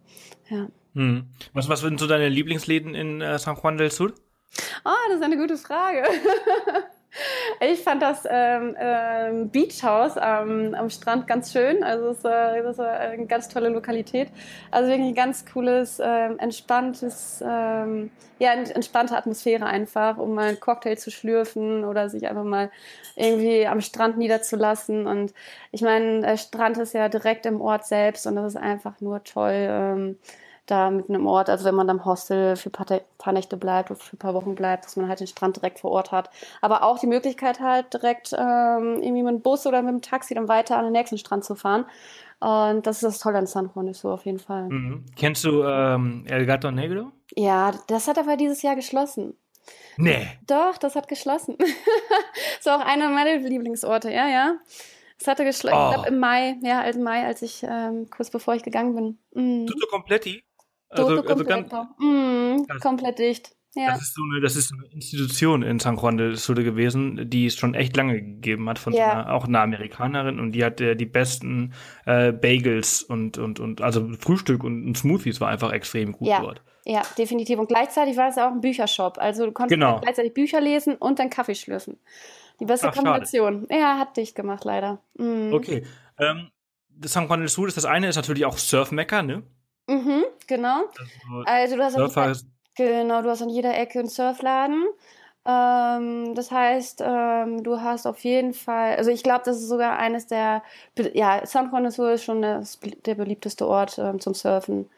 Ja. 0.49 0.69
Hm. 0.95 1.29
Was, 1.53 1.69
was 1.69 1.81
sind 1.81 2.01
so 2.01 2.07
deine 2.07 2.29
Lieblingsläden 2.29 2.95
in 2.95 3.21
äh, 3.21 3.39
San 3.39 3.57
Juan 3.57 3.77
del 3.77 3.91
Sur? 3.91 4.13
Ah, 4.85 4.91
oh, 4.91 5.09
das 5.09 5.19
ist 5.19 5.25
eine 5.25 5.37
gute 5.37 5.57
Frage. 5.57 6.03
Ich 7.61 7.81
fand 7.81 8.03
das 8.03 8.27
ähm, 8.29 8.77
ähm, 8.79 9.49
Beach 9.51 9.83
House 9.83 10.17
ähm, 10.17 10.75
am 10.75 10.91
Strand 10.91 11.27
ganz 11.27 11.53
schön. 11.53 11.83
Also 11.83 12.09
es, 12.09 12.25
äh, 12.25 12.63
das 12.63 12.79
war 12.79 12.93
eine 12.93 13.27
ganz 13.27 13.49
tolle 13.49 13.69
Lokalität. 13.71 14.29
Also 14.71 14.89
wirklich 14.89 15.09
ein 15.09 15.15
ganz 15.15 15.45
cooles, 15.47 16.01
ähm, 16.03 16.39
entspanntes, 16.39 17.43
ähm, 17.47 18.11
ja, 18.39 18.53
entspannte 18.53 19.17
Atmosphäre 19.17 19.67
einfach, 19.67 20.19
um 20.19 20.35
mal 20.35 20.49
einen 20.49 20.61
Cocktail 20.61 20.97
zu 20.97 21.11
schlürfen 21.11 21.85
oder 21.85 22.09
sich 22.09 22.29
einfach 22.29 22.45
mal 22.45 22.71
irgendwie 23.17 23.67
am 23.67 23.81
Strand 23.81 24.19
niederzulassen. 24.19 25.07
Und 25.07 25.33
ich 25.73 25.83
meine, 25.83 26.21
der 26.21 26.37
Strand 26.37 26.79
ist 26.79 26.95
ja 26.95 27.09
direkt 27.09 27.47
im 27.47 27.61
Ort 27.61 27.87
selbst 27.87 28.27
und 28.27 28.37
das 28.37 28.55
ist 28.55 28.61
einfach 28.61 29.01
nur 29.01 29.25
toll. 29.25 29.67
Ähm, 29.69 30.19
da 30.71 30.91
mitten 30.91 31.15
im 31.15 31.27
Ort, 31.27 31.49
also 31.49 31.65
wenn 31.65 31.75
man 31.75 31.89
am 31.91 32.05
Hostel 32.05 32.57
für 32.57 32.69
ein 32.69 32.73
paar, 32.73 33.01
paar, 33.17 33.33
Nächte 33.33 33.57
bleibt 33.57 33.91
oder 33.91 33.99
für 33.99 34.17
ein 34.17 34.19
paar 34.19 34.35
Wochen 34.35 34.55
bleibt, 34.55 34.85
dass 34.85 34.97
man 34.97 35.09
halt 35.09 35.21
den 35.21 35.27
Strand 35.27 35.57
direkt 35.57 35.81
vor 35.81 35.91
Ort 35.91 36.13
hat. 36.13 36.31
Aber 36.61 36.83
auch 36.83 36.99
die 36.99 37.07
Möglichkeit 37.07 37.61
halt 37.61 37.93
direkt 37.95 38.33
ähm, 38.33 39.01
irgendwie 39.03 39.23
mit 39.23 39.33
dem 39.33 39.41
Bus 39.43 39.67
oder 39.67 39.83
mit 39.83 39.93
dem 39.93 40.03
Taxi 40.03 40.35
dann 40.35 40.49
weiter 40.49 40.77
an 40.77 40.85
den 40.85 40.93
nächsten 40.93 41.19
Strand 41.19 41.45
zu 41.45 41.55
fahren. 41.55 41.87
Und 42.41 42.87
das 42.87 42.97
ist 42.97 43.05
das 43.05 43.19
Tolle 43.19 43.39
an 43.39 43.47
San 43.47 43.71
Juan 43.75 43.93
so 43.95 44.11
auf 44.11 44.25
jeden 44.25 44.39
Fall. 44.39 44.69
Mhm. 44.69 45.07
Kennst 45.17 45.45
du 45.45 45.65
ähm, 45.65 46.25
El 46.29 46.47
Gato 46.47 46.71
Negro? 46.71 47.11
Ja, 47.35 47.73
das 47.89 48.07
hat 48.07 48.19
aber 48.19 48.37
dieses 48.37 48.63
Jahr 48.63 48.77
geschlossen. 48.77 49.35
Nee. 49.97 50.29
Doch, 50.47 50.79
das 50.79 50.95
hat 50.95 51.09
geschlossen. 51.09 51.57
das 51.59 52.61
ist 52.61 52.69
auch 52.69 52.81
einer 52.81 53.09
meiner 53.09 53.37
Lieblingsorte, 53.37 54.13
ja, 54.13 54.29
ja. 54.29 54.59
Es 55.21 55.27
hatte 55.27 55.45
geschlossen, 55.45 55.77
oh. 55.77 55.89
ich 55.89 55.95
glaube 55.95 56.09
im 56.09 56.19
Mai, 56.21 56.57
ja, 56.63 56.83
im 56.83 57.03
Mai, 57.03 57.27
als 57.27 57.43
ich 57.43 57.65
ähm, 57.69 58.09
kurz 58.09 58.31
bevor 58.31 58.55
ich 58.55 58.63
gegangen 58.63 58.95
bin. 58.95 59.19
Mhm. 59.35 59.67
Tutto 59.67 59.89
completti? 59.89 60.45
Also, 60.89 61.17
Tutto 61.17 61.29
also 61.29 61.45
ganz, 61.45 61.71
mm, 61.99 62.81
komplett 62.81 63.19
dicht. 63.19 63.53
Ja. 63.75 63.93
Das, 63.93 64.03
ist 64.03 64.15
so 64.15 64.23
eine, 64.23 64.41
das 64.41 64.57
ist 64.57 64.73
eine 64.73 64.87
Institution 64.93 65.63
in 65.63 65.79
San 65.79 65.97
Juan 65.97 66.17
del 66.17 66.37
Sur 66.37 66.55
gewesen, 66.57 67.29
die 67.31 67.47
es 67.47 67.57
schon 67.57 67.75
echt 67.75 67.97
lange 67.97 68.21
gegeben 68.21 68.69
hat, 68.69 68.79
von 68.79 68.93
ja. 68.93 69.05
so 69.05 69.17
einer, 69.17 69.35
auch 69.35 69.47
einer 69.47 69.61
Amerikanerin 69.61 70.41
und 70.41 70.53
die 70.53 70.65
hat 70.65 70.81
äh, 70.81 70.97
die 70.97 71.07
besten 71.07 71.75
äh, 72.07 72.33
Bagels 72.33 73.03
und, 73.03 73.37
und, 73.37 73.61
und 73.61 73.83
also 73.83 74.09
Frühstück 74.19 74.65
und, 74.65 74.87
und, 74.87 74.97
Smoothies 74.97 75.41
war 75.41 75.49
einfach 75.49 75.73
extrem 75.73 76.13
gut 76.13 76.29
ja. 76.29 76.41
dort. 76.41 76.63
Ja, 76.87 77.03
definitiv. 77.19 77.59
Und 77.59 77.69
gleichzeitig 77.69 78.17
war 78.17 78.29
es 78.29 78.39
auch 78.39 78.51
ein 78.51 78.63
Büchershop. 78.63 79.19
Also 79.19 79.45
du 79.45 79.53
konntest 79.53 79.75
genau. 79.75 80.01
gleichzeitig 80.01 80.33
Bücher 80.33 80.61
lesen 80.61 80.97
und 80.97 81.19
dann 81.19 81.29
Kaffee 81.29 81.55
schlürfen. 81.55 81.99
Die 82.61 82.65
beste 82.65 82.89
Ach, 82.89 82.95
Kombination. 82.95 83.67
Schade. 83.69 83.81
Ja, 83.81 83.99
hat 83.99 84.17
dicht 84.17 84.35
gemacht, 84.35 84.65
leider. 84.65 85.03
Mhm. 85.19 85.53
Okay. 85.53 85.85
Ähm, 86.19 86.51
San 87.05 87.29
Juan 87.29 87.41
del 87.41 87.49
Sur 87.49 87.69
ist 87.69 87.77
das 87.77 87.85
eine, 87.85 88.09
ist 88.09 88.17
natürlich 88.17 88.47
auch 88.47 88.57
Surfmecker, 88.57 89.23
ne? 89.23 89.43
Mhm, 89.89 90.25
genau. 90.47 90.85
Also, 91.45 91.47
also 91.47 91.77
du 91.77 91.83
hast 91.83 91.95
Surfer 91.95 92.33
Genau, 92.77 93.23
du 93.23 93.31
hast 93.31 93.43
an 93.43 93.49
jeder 93.49 93.77
Ecke 93.77 93.99
einen 93.99 94.09
Surfladen. 94.09 94.85
Ähm, 95.45 96.35
das 96.35 96.51
heißt, 96.53 97.03
ähm, 97.05 97.65
du 97.65 97.81
hast 97.81 98.07
auf 98.07 98.21
jeden 98.21 98.55
Fall, 98.55 98.95
also 98.97 99.11
ich 99.11 99.23
glaube, 99.25 99.43
das 99.45 99.57
ist 99.57 99.69
sogar 99.69 99.99
eines 99.99 100.27
der, 100.29 100.63
ja, 101.15 101.45
San 101.45 101.71
Juan 101.71 101.91
Sur 101.91 102.13
ist 102.13 102.23
schon 102.23 102.43
das, 102.43 102.79
der 103.05 103.15
beliebteste 103.17 103.67
Ort 103.67 103.99
ähm, 103.99 104.21
zum 104.21 104.35
Surfen. 104.35 104.89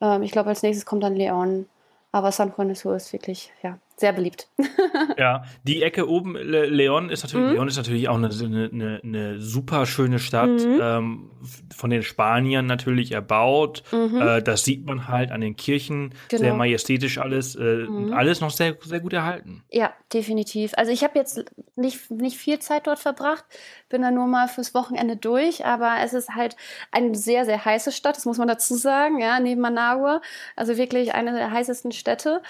Ähm, 0.00 0.22
ich 0.22 0.32
glaube, 0.32 0.48
als 0.48 0.62
nächstes 0.62 0.86
kommt 0.86 1.04
dann 1.04 1.16
Leon. 1.16 1.68
Aber 2.12 2.32
San 2.32 2.52
Juan 2.56 2.74
Sur 2.74 2.96
ist 2.96 3.12
wirklich, 3.12 3.52
ja, 3.62 3.78
sehr 4.00 4.12
beliebt. 4.12 4.48
ja, 5.18 5.44
die 5.62 5.82
Ecke 5.82 6.08
oben, 6.08 6.34
Le 6.34 6.66
Leon 6.66 7.10
ist 7.10 7.22
natürlich, 7.22 7.48
mhm. 7.48 7.52
Leon 7.52 7.68
ist 7.68 7.76
natürlich 7.76 8.08
auch 8.08 8.16
eine, 8.16 8.30
eine, 8.30 9.00
eine 9.04 9.40
super 9.40 9.84
schöne 9.84 10.18
Stadt, 10.18 10.48
mhm. 10.48 10.80
ähm, 10.80 11.30
von 11.74 11.90
den 11.90 12.02
Spaniern 12.02 12.66
natürlich 12.66 13.12
erbaut. 13.12 13.82
Mhm. 13.92 14.20
Äh, 14.20 14.42
das 14.42 14.64
sieht 14.64 14.86
man 14.86 15.06
halt 15.08 15.30
an 15.30 15.42
den 15.42 15.54
Kirchen, 15.54 16.14
genau. 16.28 16.42
sehr 16.42 16.54
majestätisch 16.54 17.18
alles, 17.18 17.54
äh, 17.54 17.60
mhm. 17.62 18.12
alles 18.12 18.40
noch 18.40 18.50
sehr, 18.50 18.76
sehr 18.80 19.00
gut 19.00 19.12
erhalten. 19.12 19.62
Ja, 19.70 19.92
definitiv. 20.12 20.72
Also 20.76 20.92
ich 20.92 21.04
habe 21.04 21.18
jetzt 21.18 21.44
nicht, 21.76 22.10
nicht 22.10 22.38
viel 22.38 22.58
Zeit 22.58 22.86
dort 22.86 22.98
verbracht, 22.98 23.44
bin 23.90 24.00
da 24.00 24.10
nur 24.10 24.26
mal 24.26 24.48
fürs 24.48 24.74
Wochenende 24.74 25.16
durch, 25.16 25.66
aber 25.66 25.96
es 26.02 26.14
ist 26.14 26.30
halt 26.30 26.56
eine 26.90 27.14
sehr, 27.14 27.44
sehr 27.44 27.64
heiße 27.64 27.92
Stadt, 27.92 28.16
das 28.16 28.24
muss 28.24 28.38
man 28.38 28.48
dazu 28.48 28.74
sagen, 28.74 29.20
ja, 29.20 29.38
neben 29.40 29.60
Managua. 29.60 30.22
Also 30.56 30.78
wirklich 30.78 31.14
eine 31.14 31.32
der 31.32 31.50
heißesten 31.50 31.92
Städte. 31.92 32.40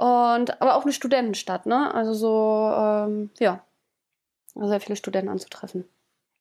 Und, 0.00 0.62
aber 0.62 0.76
auch 0.76 0.84
eine 0.84 0.94
Studentenstadt, 0.94 1.66
ne? 1.66 1.94
Also 1.94 2.14
so, 2.14 2.72
ähm, 2.74 3.28
ja, 3.38 3.60
sehr 4.54 4.80
viele 4.80 4.96
Studenten 4.96 5.28
anzutreffen. 5.28 5.84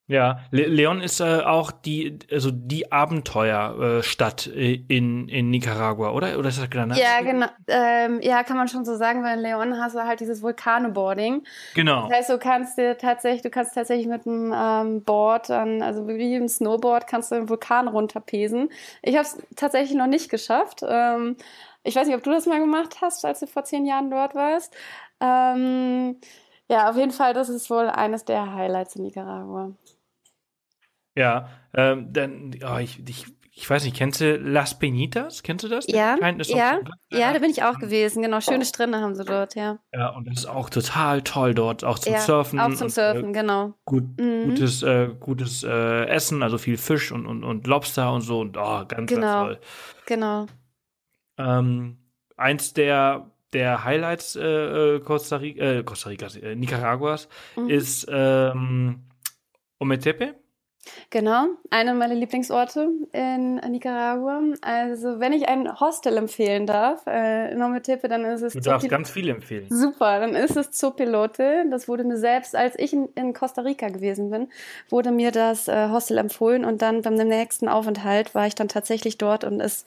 Ja, 0.08 0.40
Le 0.50 0.66
Leon 0.66 1.02
ist 1.02 1.20
äh, 1.20 1.42
auch 1.42 1.70
die, 1.70 2.18
also 2.32 2.52
die 2.52 2.90
Abenteuerstadt 2.92 4.48
äh, 4.48 4.84
in, 4.88 5.28
in 5.28 5.50
Nicaragua, 5.52 6.12
oder? 6.14 6.40
Oder 6.40 6.48
ist 6.48 6.60
das 6.60 6.70
Granada? 6.70 7.00
Ja, 7.00 7.20
genau. 7.22 7.48
Ähm, 7.68 8.22
ja, 8.22 8.44
kann 8.44 8.56
man 8.56 8.70
schon 8.70 8.86
so 8.86 8.96
sagen, 8.96 9.24
weil 9.26 9.38
in 9.38 9.44
Leon 9.44 9.78
hast 9.78 9.94
du 9.94 10.00
halt 10.00 10.22
dieses 10.22 10.42
Vulkaneboarding. 10.42 11.44
Genau. 11.76 12.08
Das 12.08 12.18
heißt, 12.18 12.30
du 12.30 12.38
kannst 12.40 12.78
dir 12.78 12.98
tatsächlich, 12.98 13.42
du 13.42 13.50
kannst 13.50 13.76
tatsächlich 13.76 14.08
mit 14.08 14.26
einem 14.26 14.54
ähm, 14.56 15.04
Board, 15.04 15.50
dann, 15.50 15.84
also 15.84 16.08
wie 16.08 16.34
ein 16.34 16.48
Snowboard, 16.48 17.08
kannst 17.08 17.32
du 17.32 17.36
den 17.36 17.50
Vulkan 17.50 17.90
runterpesen. 17.90 18.70
Ich 19.02 19.16
habe 19.16 19.26
es 19.26 19.38
tatsächlich 19.58 19.98
noch 19.98 20.08
nicht 20.08 20.30
geschafft. 20.30 20.80
Ähm, 20.88 21.36
ich 21.84 21.96
weiß 21.96 22.08
nicht, 22.08 22.16
ob 22.16 22.24
du 22.24 22.32
das 22.32 22.46
mal 22.46 22.60
gemacht 22.60 22.98
hast, 23.02 23.24
als 23.26 23.40
du 23.40 23.48
vor 23.48 23.64
zehn 23.64 23.86
Jahren 23.86 24.12
dort 24.12 24.36
warst. 24.36 24.76
Ähm, 25.22 26.18
ja, 26.70 26.90
auf 26.90 26.98
jeden 26.98 27.12
Fall, 27.12 27.34
das 27.34 27.50
ist 27.50 27.70
wohl 27.70 27.90
eines 27.90 28.26
der 28.26 28.54
Highlights 28.54 28.96
in 28.96 29.04
Nicaragua. 29.04 29.74
Ja, 31.16 31.50
ähm, 31.74 32.14
dann, 32.14 32.56
oh, 32.64 32.78
ich, 32.78 33.02
ich, 33.08 33.26
ich 33.52 33.70
weiß 33.70 33.84
nicht, 33.84 33.96
kennst 33.96 34.22
du 34.22 34.38
Las 34.38 34.80
Peñitas? 34.80 35.42
Kennst 35.44 35.66
du 35.66 35.68
das? 35.68 35.86
Ja, 35.88 36.16
ja, 36.18 36.80
ja, 37.12 37.34
da 37.34 37.40
bin 37.40 37.50
ich 37.50 37.64
auch 37.64 37.78
gewesen. 37.78 38.22
Genau, 38.22 38.40
schöne 38.40 38.64
Strände 38.64 39.00
haben 39.00 39.16
sie 39.16 39.26
dort, 39.26 39.56
ja. 39.56 39.80
Ja, 39.94 40.10
und 40.10 40.28
das 40.28 40.40
ist 40.40 40.46
auch 40.46 40.70
total 40.70 41.24
toll 41.24 41.54
dort, 41.54 41.84
auch 41.84 42.00
zum 42.00 42.14
ja, 42.14 42.20
Surfen. 42.20 42.60
Auch 42.60 42.74
zum 42.74 42.86
und, 42.86 42.92
Surfen, 42.92 43.30
äh, 43.30 43.34
genau. 43.34 43.74
Gut, 43.84 44.04
mhm. 44.18 44.50
Gutes, 44.50 44.84
äh, 44.84 45.10
gutes 45.20 45.64
äh, 45.64 46.06
Essen, 46.06 46.42
also 46.42 46.58
viel 46.58 46.78
Fisch 46.78 47.12
und, 47.12 47.26
und, 47.26 47.44
und 47.44 47.68
Lobster 47.68 48.14
und 48.14 48.22
so 48.22 48.40
und 48.40 48.56
oh, 48.56 48.86
ganz, 48.88 49.10
genau. 49.10 49.46
ganz 49.46 49.58
toll. 49.58 49.60
Genau. 50.06 50.46
Ähm, 51.40 51.98
eins 52.38 52.74
der, 52.74 53.32
der 53.54 53.84
Highlights 53.84 54.36
äh, 54.36 54.96
äh 54.96 55.00
Costa, 55.00 55.38
Rica, 55.38 55.64
äh, 55.64 55.84
Costa 55.84 56.10
Ricas, 56.10 56.36
äh, 56.36 56.56
Nicaraguas 56.56 57.28
mhm. 57.56 57.70
ist 57.70 58.08
ähm, 58.10 59.04
Ometepe. 59.80 60.36
Genau, 61.10 61.48
einer 61.70 61.94
meiner 61.94 62.16
Lieblingsorte 62.16 62.90
in 63.12 63.56
Nicaragua. 63.56 64.42
Also, 64.62 65.20
wenn 65.20 65.34
ich 65.34 65.48
ein 65.48 65.80
Hostel 65.80 66.18
empfehlen 66.18 66.68
darf, 66.68 67.06
äh, 67.08 67.52
in 67.52 67.62
Ometepe, 67.62 68.08
dann 68.08 68.26
ist 68.26 68.42
es. 68.42 68.54
Du 68.54 68.60
darfst 68.60 68.84
Zopil 68.84 68.90
ganz 68.90 69.10
viel 69.10 69.30
empfehlen. 69.30 69.68
Super, 69.70 70.20
dann 70.20 70.36
ist 70.36 70.56
es 70.56 70.72
Zopilote. 70.72 71.66
Das 71.70 71.88
wurde 71.88 72.04
mir 72.04 72.18
selbst, 72.18 72.56
als 72.56 72.78
ich 72.78 72.94
in, 72.94 73.10
in 73.16 73.34
Costa 73.34 73.62
Rica 73.62 73.90
gewesen 73.90 74.30
bin, 74.30 74.48
wurde 74.90 75.12
mir 75.12 75.32
das 75.32 75.68
äh, 75.68 75.90
Hostel 75.90 76.18
empfohlen 76.18 76.66
und 76.66 76.82
dann 76.82 77.02
beim 77.02 77.16
nächsten 77.16 77.68
Aufenthalt 77.68 78.36
war 78.36 78.48
ich 78.48 78.56
dann 78.56 78.68
tatsächlich 78.68 79.18
dort 79.18 79.44
und 79.44 79.60
es 79.60 79.86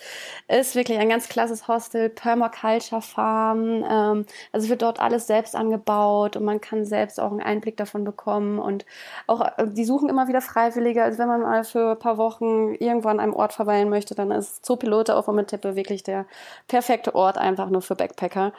ist 0.49 0.75
wirklich 0.75 0.99
ein 0.99 1.09
ganz 1.09 1.29
klasses 1.29 1.69
Hostel, 1.69 2.09
Permaculture 2.09 3.03
Farm. 3.03 3.85
Ähm, 3.89 4.27
also 4.53 4.69
wird 4.69 4.83
dort 4.83 5.01
alles 5.01 5.27
selbst 5.27 5.55
angebaut 5.55 6.37
und 6.37 6.45
man 6.45 6.61
kann 6.61 6.85
selbst 6.85 7.21
auch 7.21 7.31
einen 7.31 7.41
Einblick 7.41 7.77
davon 7.77 8.05
bekommen 8.05 8.59
und 8.59 8.85
auch, 9.27 9.41
äh, 9.41 9.67
die 9.67 9.85
suchen 9.85 10.09
immer 10.09 10.29
wieder 10.29 10.41
Freiwillige 10.41 10.92
Freiwilliger, 10.93 11.05
als 11.05 11.19
wenn 11.19 11.29
man 11.29 11.41
mal 11.41 11.65
für 11.65 11.93
ein 11.93 11.99
paar 11.99 12.19
Wochen 12.19 12.75
irgendwo 12.75 13.09
an 13.09 13.21
einem 13.21 13.35
Ort 13.35 13.53
verweilen 13.53 13.89
möchte, 13.89 14.15
dann 14.15 14.31
ist 14.31 14.65
Zoopilote 14.65 15.17
auf 15.17 15.29
Ometepe 15.29 15.77
wirklich 15.77 16.03
der 16.03 16.27
perfekte 16.69 17.15
Ort 17.15 17.39
einfach 17.39 17.71
nur 17.71 17.83
für 17.83 17.95
Backpacker. 17.95 18.53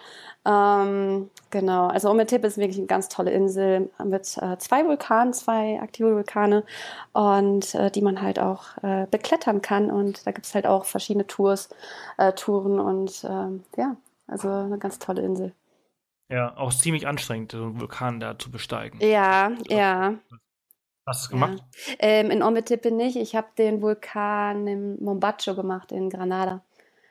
Ähm, 0.45 1.29
genau, 1.51 1.87
also 1.87 2.09
Ometepe 2.09 2.47
ist 2.47 2.57
wirklich 2.57 2.77
eine 2.77 2.87
ganz 2.87 3.09
tolle 3.09 3.31
Insel 3.31 3.89
mit 4.03 4.37
äh, 4.41 4.57
zwei 4.57 4.85
Vulkanen, 4.85 5.33
zwei 5.33 5.79
aktive 5.81 6.15
Vulkane 6.15 6.63
und 7.13 7.75
äh, 7.75 7.91
die 7.91 8.01
man 8.01 8.21
halt 8.21 8.39
auch 8.39 8.77
äh, 8.81 9.07
beklettern 9.09 9.61
kann 9.61 9.89
und 9.89 10.25
da 10.25 10.31
gibt 10.31 10.45
es 10.45 10.55
halt 10.55 10.65
auch 10.65 10.85
verschiedene 10.85 11.27
Tours, 11.27 11.69
äh, 12.17 12.33
Touren 12.33 12.79
und 12.79 13.25
ähm, 13.29 13.63
ja, 13.77 13.95
also 14.27 14.49
eine 14.49 14.77
ganz 14.77 14.99
tolle 14.99 15.21
Insel. 15.21 15.53
Ja, 16.29 16.57
auch 16.57 16.73
ziemlich 16.73 17.05
anstrengend, 17.05 17.51
so 17.51 17.63
einen 17.63 17.79
Vulkan 17.79 18.19
da 18.19 18.39
zu 18.39 18.49
besteigen. 18.49 18.99
Ja, 19.01 19.51
ja. 19.67 20.15
Hast 21.05 21.21
du 21.21 21.25
es 21.25 21.29
gemacht? 21.29 21.63
Ja. 21.87 21.93
Ähm, 21.99 22.31
in 22.31 22.43
Ometepe 22.43 22.91
nicht. 22.91 23.17
Ich 23.17 23.35
habe 23.35 23.47
den 23.57 23.81
Vulkan 23.81 24.67
im 24.67 25.03
Mombacho 25.03 25.55
gemacht, 25.55 25.91
in 25.91 26.09
Granada. 26.09 26.63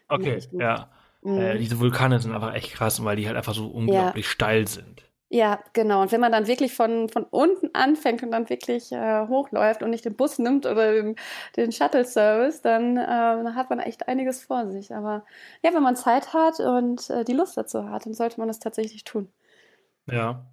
Okay, 0.08 0.40
ja. 0.52 0.88
Mhm. 1.22 1.38
Äh, 1.38 1.58
diese 1.58 1.78
Vulkane 1.78 2.18
sind 2.18 2.34
einfach 2.34 2.54
echt 2.54 2.72
krass, 2.72 3.04
weil 3.04 3.16
die 3.16 3.26
halt 3.26 3.36
einfach 3.36 3.54
so 3.54 3.68
unglaublich 3.68 4.26
ja. 4.26 4.30
steil 4.30 4.66
sind. 4.66 5.04
Ja, 5.34 5.60
genau. 5.72 6.02
Und 6.02 6.12
wenn 6.12 6.20
man 6.20 6.32
dann 6.32 6.46
wirklich 6.46 6.74
von, 6.74 7.08
von 7.08 7.24
unten 7.24 7.70
anfängt 7.72 8.22
und 8.22 8.32
dann 8.32 8.50
wirklich 8.50 8.92
äh, 8.92 9.26
hochläuft 9.28 9.82
und 9.82 9.88
nicht 9.88 10.04
den 10.04 10.14
Bus 10.14 10.38
nimmt 10.38 10.66
oder 10.66 10.92
den, 10.92 11.16
den 11.56 11.72
Shuttle-Service, 11.72 12.60
dann, 12.60 12.98
äh, 12.98 13.06
dann 13.06 13.54
hat 13.54 13.70
man 13.70 13.78
echt 13.78 14.08
einiges 14.08 14.42
vor 14.44 14.70
sich. 14.70 14.94
Aber 14.94 15.24
ja, 15.62 15.72
wenn 15.72 15.82
man 15.82 15.96
Zeit 15.96 16.34
hat 16.34 16.60
und 16.60 17.08
äh, 17.08 17.24
die 17.24 17.32
Lust 17.32 17.56
dazu 17.56 17.88
hat, 17.88 18.04
dann 18.04 18.12
sollte 18.12 18.40
man 18.40 18.48
das 18.48 18.58
tatsächlich 18.58 19.04
tun. 19.04 19.28
Ja. 20.06 20.44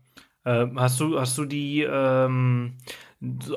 Ähm, 0.46 0.80
hast 0.80 0.98
du, 1.02 1.20
hast 1.20 1.38
du 1.38 1.44
die, 1.44 1.82
ähm, 1.82 2.78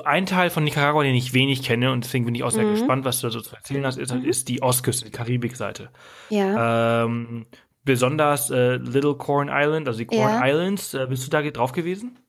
ein 0.03 0.25
Teil 0.25 0.49
von 0.49 0.63
Nicaragua, 0.63 1.03
den 1.03 1.15
ich 1.15 1.33
wenig 1.33 1.63
kenne 1.63 1.91
und 1.91 2.03
deswegen 2.03 2.25
bin 2.25 2.35
ich 2.35 2.43
auch 2.43 2.51
sehr 2.51 2.65
mhm. 2.65 2.71
gespannt, 2.71 3.05
was 3.05 3.21
du 3.21 3.27
da 3.27 3.31
so 3.31 3.41
zu 3.41 3.55
erzählen 3.55 3.85
hast, 3.85 3.97
ist, 3.97 4.13
mhm. 4.13 4.25
ist 4.25 4.49
die 4.49 4.61
Ostküste, 4.61 5.05
die 5.05 5.11
Karibikseite. 5.11 5.89
Ja. 6.29 7.05
Ähm, 7.05 7.45
besonders 7.85 8.49
äh, 8.49 8.75
Little 8.75 9.15
Corn 9.15 9.49
Island, 9.51 9.87
also 9.87 9.99
die 9.99 10.05
Corn 10.05 10.19
ja. 10.19 10.45
Islands. 10.45 10.93
Äh, 10.93 11.07
bist 11.07 11.25
du 11.25 11.29
da 11.29 11.41
drauf 11.41 11.71
gewesen? 11.71 12.19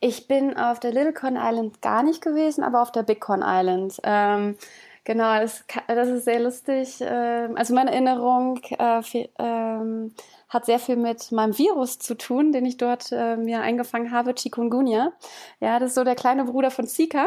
Ich 0.00 0.26
bin 0.26 0.56
auf 0.56 0.80
der 0.80 0.92
Little 0.92 1.12
Corn 1.12 1.38
Island 1.38 1.80
gar 1.82 2.02
nicht 2.02 2.20
gewesen, 2.20 2.64
aber 2.64 2.82
auf 2.82 2.92
der 2.92 3.02
Big 3.02 3.20
Corn 3.20 3.44
Island. 3.44 4.00
Ähm, 4.02 4.56
genau, 5.04 5.40
das, 5.40 5.64
das, 5.86 6.08
ist 6.08 6.24
sehr 6.24 6.40
lustig. 6.40 6.98
Ähm, 7.00 7.56
also 7.56 7.74
meine 7.74 7.92
Erinnerung 7.92 8.60
äh, 8.78 9.00
ähm, 9.38 10.12
hat 10.48 10.64
sehr 10.64 10.78
viel 10.78 10.96
mit 10.96 11.32
meinem 11.32 11.58
Virus 11.58 11.98
zu 11.98 12.16
tun, 12.16 12.52
den 12.52 12.64
ich 12.64 12.76
dort 12.76 13.10
äh, 13.10 13.36
mir 13.36 13.60
eingefangen 13.62 14.12
habe, 14.12 14.34
Chikungunya. 14.34 15.12
Ja, 15.60 15.78
das 15.78 15.90
ist 15.90 15.94
so 15.96 16.04
der 16.04 16.14
kleine 16.14 16.44
Bruder 16.44 16.70
von 16.70 16.86
Zika. 16.86 17.26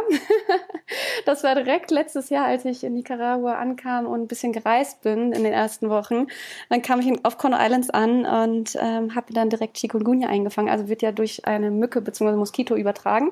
das 1.26 1.44
war 1.44 1.56
direkt 1.56 1.92
letztes 1.92 2.30
Jahr, 2.30 2.46
als 2.46 2.64
ich 2.64 2.84
in 2.84 2.94
Nicaragua 2.94 3.56
ankam 3.56 4.06
und 4.06 4.22
ein 4.22 4.28
bisschen 4.28 4.54
gereist 4.54 5.02
bin 5.02 5.34
in 5.34 5.44
den 5.44 5.54
ersten 5.54 5.90
Wochen. 5.90 6.28
Dann 6.70 6.82
kam 6.82 7.02
ich 7.02 7.26
auf 7.26 7.38
Conno 7.38 7.58
Islands 7.60 7.90
an 7.90 8.26
und 8.26 8.78
ähm, 8.80 9.16
habe 9.16 9.34
dann 9.34 9.50
direkt 9.50 9.78
Chikungunya 9.78 10.30
eingefangen. 10.30 10.70
Also 10.70 10.88
wird 10.88 11.02
ja 11.02 11.12
durch 11.12 11.46
eine 11.46 11.72
Mücke 11.72 12.02
bzw. 12.02 12.38
Moskito 12.38 12.76
übertragen. 12.76 13.32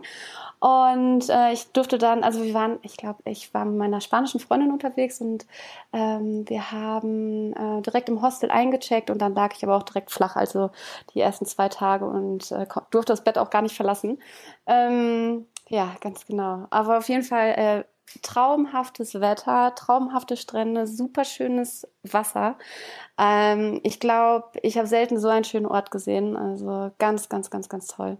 Und 0.59 1.29
äh, 1.29 1.53
ich 1.53 1.71
durfte 1.71 1.99
dann, 1.99 2.23
also 2.23 2.43
wir 2.43 2.53
waren, 2.53 2.79
ich 2.81 2.97
glaube, 2.97 3.21
ich 3.25 3.53
war 3.53 3.63
mit 3.65 3.77
meiner 3.77 4.01
spanischen 4.01 4.39
Freundin 4.39 4.71
unterwegs 4.71 5.21
und 5.21 5.45
ähm, 5.93 6.49
wir 6.49 6.71
haben 6.71 7.53
äh, 7.53 7.81
direkt 7.83 8.09
im 8.09 8.23
Hostel 8.23 8.49
eingecheckt 8.49 9.11
und 9.11 9.19
dann 9.21 9.35
lag 9.35 9.53
ich 9.55 9.63
aber 9.63 9.75
auch 9.77 9.83
direkt 9.83 10.09
flach, 10.09 10.35
also 10.35 10.71
die 11.13 11.21
ersten 11.21 11.45
zwei 11.45 11.69
Tage 11.69 12.05
und 12.05 12.51
äh, 12.51 12.65
durfte 12.89 13.13
das 13.13 13.23
Bett 13.23 13.37
auch 13.37 13.51
gar 13.51 13.61
nicht 13.61 13.75
verlassen. 13.75 14.19
Ähm, 14.65 15.45
ja, 15.69 15.95
ganz 16.01 16.25
genau. 16.25 16.65
Aber 16.71 16.97
auf 16.97 17.09
jeden 17.09 17.23
Fall 17.23 17.49
äh, 17.49 17.83
traumhaftes 18.23 19.19
Wetter, 19.19 19.75
traumhafte 19.75 20.37
Strände, 20.37 20.87
super 20.87 21.23
schönes 21.23 21.87
Wasser. 22.03 22.57
Ähm, 23.17 23.79
ich 23.83 23.99
glaube, 23.99 24.47
ich 24.63 24.77
habe 24.77 24.87
selten 24.87 25.19
so 25.19 25.27
einen 25.27 25.43
schönen 25.43 25.65
Ort 25.65 25.91
gesehen. 25.91 26.35
Also 26.35 26.91
ganz, 26.99 27.29
ganz, 27.29 27.49
ganz, 27.49 27.69
ganz 27.69 27.87
toll. 27.87 28.17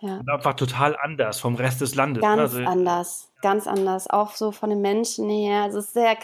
Ja. 0.00 0.18
Und 0.18 0.28
einfach 0.28 0.54
total 0.54 0.96
anders 1.00 1.40
vom 1.40 1.54
Rest 1.54 1.80
des 1.80 1.94
Landes. 1.94 2.22
Ne? 2.22 2.28
Ganz 2.28 2.40
also, 2.40 2.64
anders, 2.64 3.32
ganz 3.40 3.66
anders. 3.66 4.10
Auch 4.10 4.32
so 4.32 4.52
von 4.52 4.68
den 4.68 4.82
Menschen 4.82 5.28
her. 5.30 5.62
Also 5.62 5.80
sehr, 5.80 6.16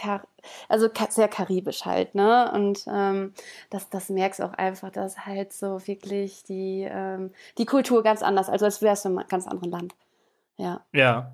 also 0.68 0.88
sehr 1.08 1.28
karibisch 1.28 1.86
halt, 1.86 2.14
ne? 2.14 2.50
Und 2.52 2.84
ähm, 2.86 3.32
das, 3.70 3.88
das 3.88 4.10
merkst 4.10 4.40
du 4.40 4.44
auch 4.44 4.52
einfach, 4.52 4.90
dass 4.90 5.24
halt 5.24 5.54
so 5.54 5.86
wirklich 5.86 6.44
die, 6.44 6.86
ähm, 6.88 7.30
die 7.56 7.64
Kultur 7.64 8.02
ganz 8.02 8.22
anders, 8.22 8.50
also 8.50 8.66
als 8.66 8.82
wärst 8.82 9.06
du 9.06 9.08
in 9.08 9.18
einem 9.18 9.28
ganz 9.28 9.46
anderen 9.46 9.70
Land. 9.70 9.94
Ja. 10.58 10.84
Ja. 10.92 11.32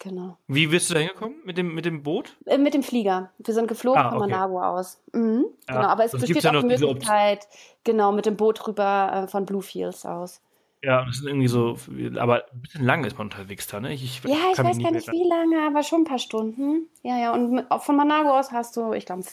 Genau. 0.00 0.36
Wie 0.46 0.68
bist 0.68 0.90
du 0.90 0.94
da 0.94 1.00
hingekommen? 1.00 1.38
Mit 1.44 1.58
dem, 1.58 1.74
mit 1.74 1.84
dem 1.84 2.02
Boot? 2.02 2.36
Äh, 2.46 2.58
mit 2.58 2.74
dem 2.74 2.84
Flieger. 2.84 3.30
Wir 3.38 3.54
sind 3.54 3.66
geflogen 3.66 4.00
ah, 4.00 4.08
okay. 4.08 4.18
von 4.18 4.30
Managua 4.30 4.70
aus. 4.70 5.00
Mhm. 5.12 5.46
Ja. 5.68 5.74
Genau, 5.74 5.88
aber 5.88 6.04
es 6.04 6.12
das 6.12 6.20
besteht 6.20 6.46
auch 6.46 6.60
die 6.60 6.66
Möglichkeit, 6.66 7.48
genau, 7.82 8.12
mit 8.12 8.26
dem 8.26 8.36
Boot 8.36 8.68
rüber 8.68 9.24
äh, 9.24 9.28
von 9.28 9.44
Bluefields 9.44 10.06
aus. 10.06 10.40
Ja, 10.82 11.04
das 11.04 11.16
ist 11.16 11.26
irgendwie 11.26 11.48
so, 11.48 11.76
aber 12.18 12.44
ein 12.52 12.62
bisschen 12.62 12.84
lang 12.84 13.04
ist 13.04 13.18
man 13.18 13.26
unterwegs 13.26 13.66
da, 13.66 13.80
ne? 13.80 13.92
Ich, 13.92 14.04
ich 14.04 14.22
ja, 14.24 14.36
ich 14.52 14.58
weiß 14.58 14.78
gar 14.78 14.92
nicht, 14.92 15.10
wie 15.10 15.28
lange, 15.28 15.66
aber 15.66 15.82
schon 15.82 16.02
ein 16.02 16.04
paar 16.04 16.20
Stunden. 16.20 16.88
Ja, 17.02 17.18
ja, 17.18 17.32
und 17.32 17.66
von 17.80 17.96
Manago 17.96 18.38
aus 18.38 18.52
hast 18.52 18.76
du, 18.76 18.92
ich 18.92 19.04
glaube, 19.04 19.24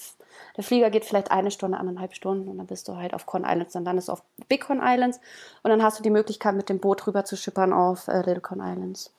der 0.58 0.64
Flieger 0.64 0.90
geht 0.90 1.06
vielleicht 1.06 1.32
eine 1.32 1.52
Stunde, 1.52 1.80
eineinhalb 1.80 2.16
Stunden 2.16 2.50
und 2.50 2.58
dann 2.58 2.68
bist 2.68 2.88
du 2.88 2.96
halt 2.96 3.14
auf 3.14 3.26
Con 3.26 3.44
Islands. 3.46 3.76
Und 3.76 3.86
dann 3.86 3.98
ist 3.98 4.08
du 4.08 4.14
auf 4.14 4.24
Big 4.48 4.62
Con 4.62 4.82
Islands 4.82 5.20
und 5.62 5.70
dann 5.70 5.84
hast 5.84 6.00
du 6.00 6.04
die 6.04 6.10
Möglichkeit, 6.10 6.56
mit 6.56 6.70
dem 6.70 6.80
Boot 6.80 7.06
rüber 7.06 7.26
zu 7.26 7.38
schippern 7.38 7.74
auf 7.74 8.08
äh, 8.08 8.18
Little 8.18 8.42
Con 8.42 8.60
Islands. 8.60 9.14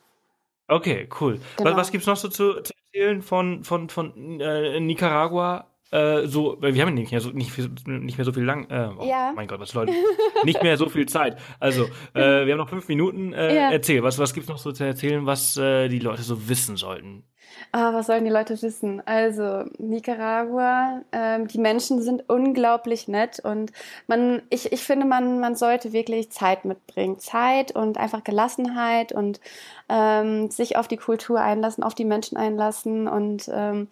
Okay, 0.67 1.07
cool. 1.21 1.39
Genau. 1.55 1.69
Was, 1.71 1.77
was 1.77 1.91
gibt 1.91 2.01
es 2.01 2.07
noch 2.07 2.17
so 2.17 2.27
zu, 2.27 2.61
zu, 2.61 2.73
erzählen 2.91 3.21
von, 3.21 3.63
von, 3.63 3.89
von 3.89 4.39
äh, 4.41 4.79
Nicaragua? 4.79 5.67
Äh, 5.91 6.27
so, 6.27 6.57
wir 6.59 6.81
haben 6.81 6.93
nicht 6.93 7.11
mehr 7.11 7.21
so, 7.21 7.29
nicht, 7.29 7.57
nicht 7.87 8.17
mehr 8.17 8.25
so 8.25 8.33
viel 8.33 8.43
lang. 8.43 8.69
Äh, 8.69 8.89
oh, 8.97 9.05
ja. 9.05 9.31
Mein 9.35 9.47
Gott, 9.47 9.59
was 9.59 9.73
Leute. 9.73 9.93
nicht 10.43 10.61
mehr 10.61 10.77
so 10.77 10.89
viel 10.89 11.05
Zeit. 11.07 11.37
Also, 11.59 11.85
äh, 12.13 12.45
wir 12.45 12.53
haben 12.53 12.57
noch 12.57 12.69
fünf 12.69 12.87
Minuten. 12.87 13.33
Äh, 13.33 13.55
ja. 13.55 13.71
Erzähl, 13.71 14.03
was, 14.03 14.19
was 14.19 14.33
gibt's 14.33 14.49
noch 14.49 14.57
so 14.57 14.71
zu 14.71 14.83
erzählen, 14.83 15.25
was 15.25 15.55
äh, 15.57 15.87
die 15.87 15.99
Leute 15.99 16.23
so 16.23 16.49
wissen 16.49 16.75
sollten? 16.75 17.23
Ah, 17.71 17.93
was 17.93 18.07
sollen 18.07 18.23
die 18.23 18.31
Leute 18.31 18.61
wissen? 18.61 19.01
Also, 19.05 19.65
Nicaragua, 19.77 21.01
ähm, 21.11 21.47
die 21.47 21.57
Menschen 21.57 22.01
sind 22.01 22.29
unglaublich 22.29 23.07
nett 23.07 23.39
und 23.39 23.71
man, 24.07 24.41
ich, 24.49 24.71
ich 24.71 24.83
finde, 24.83 25.05
man, 25.05 25.39
man 25.39 25.55
sollte 25.55 25.93
wirklich 25.93 26.31
Zeit 26.31 26.65
mitbringen. 26.65 27.19
Zeit 27.19 27.75
und 27.75 27.97
einfach 27.97 28.23
Gelassenheit 28.23 29.11
und 29.11 29.39
ähm, 29.89 30.49
sich 30.49 30.77
auf 30.77 30.87
die 30.87 30.97
Kultur 30.97 31.39
einlassen, 31.39 31.83
auf 31.83 31.95
die 31.95 32.05
Menschen 32.05 32.37
einlassen 32.37 33.07
und 33.07 33.49
ähm, 33.53 33.87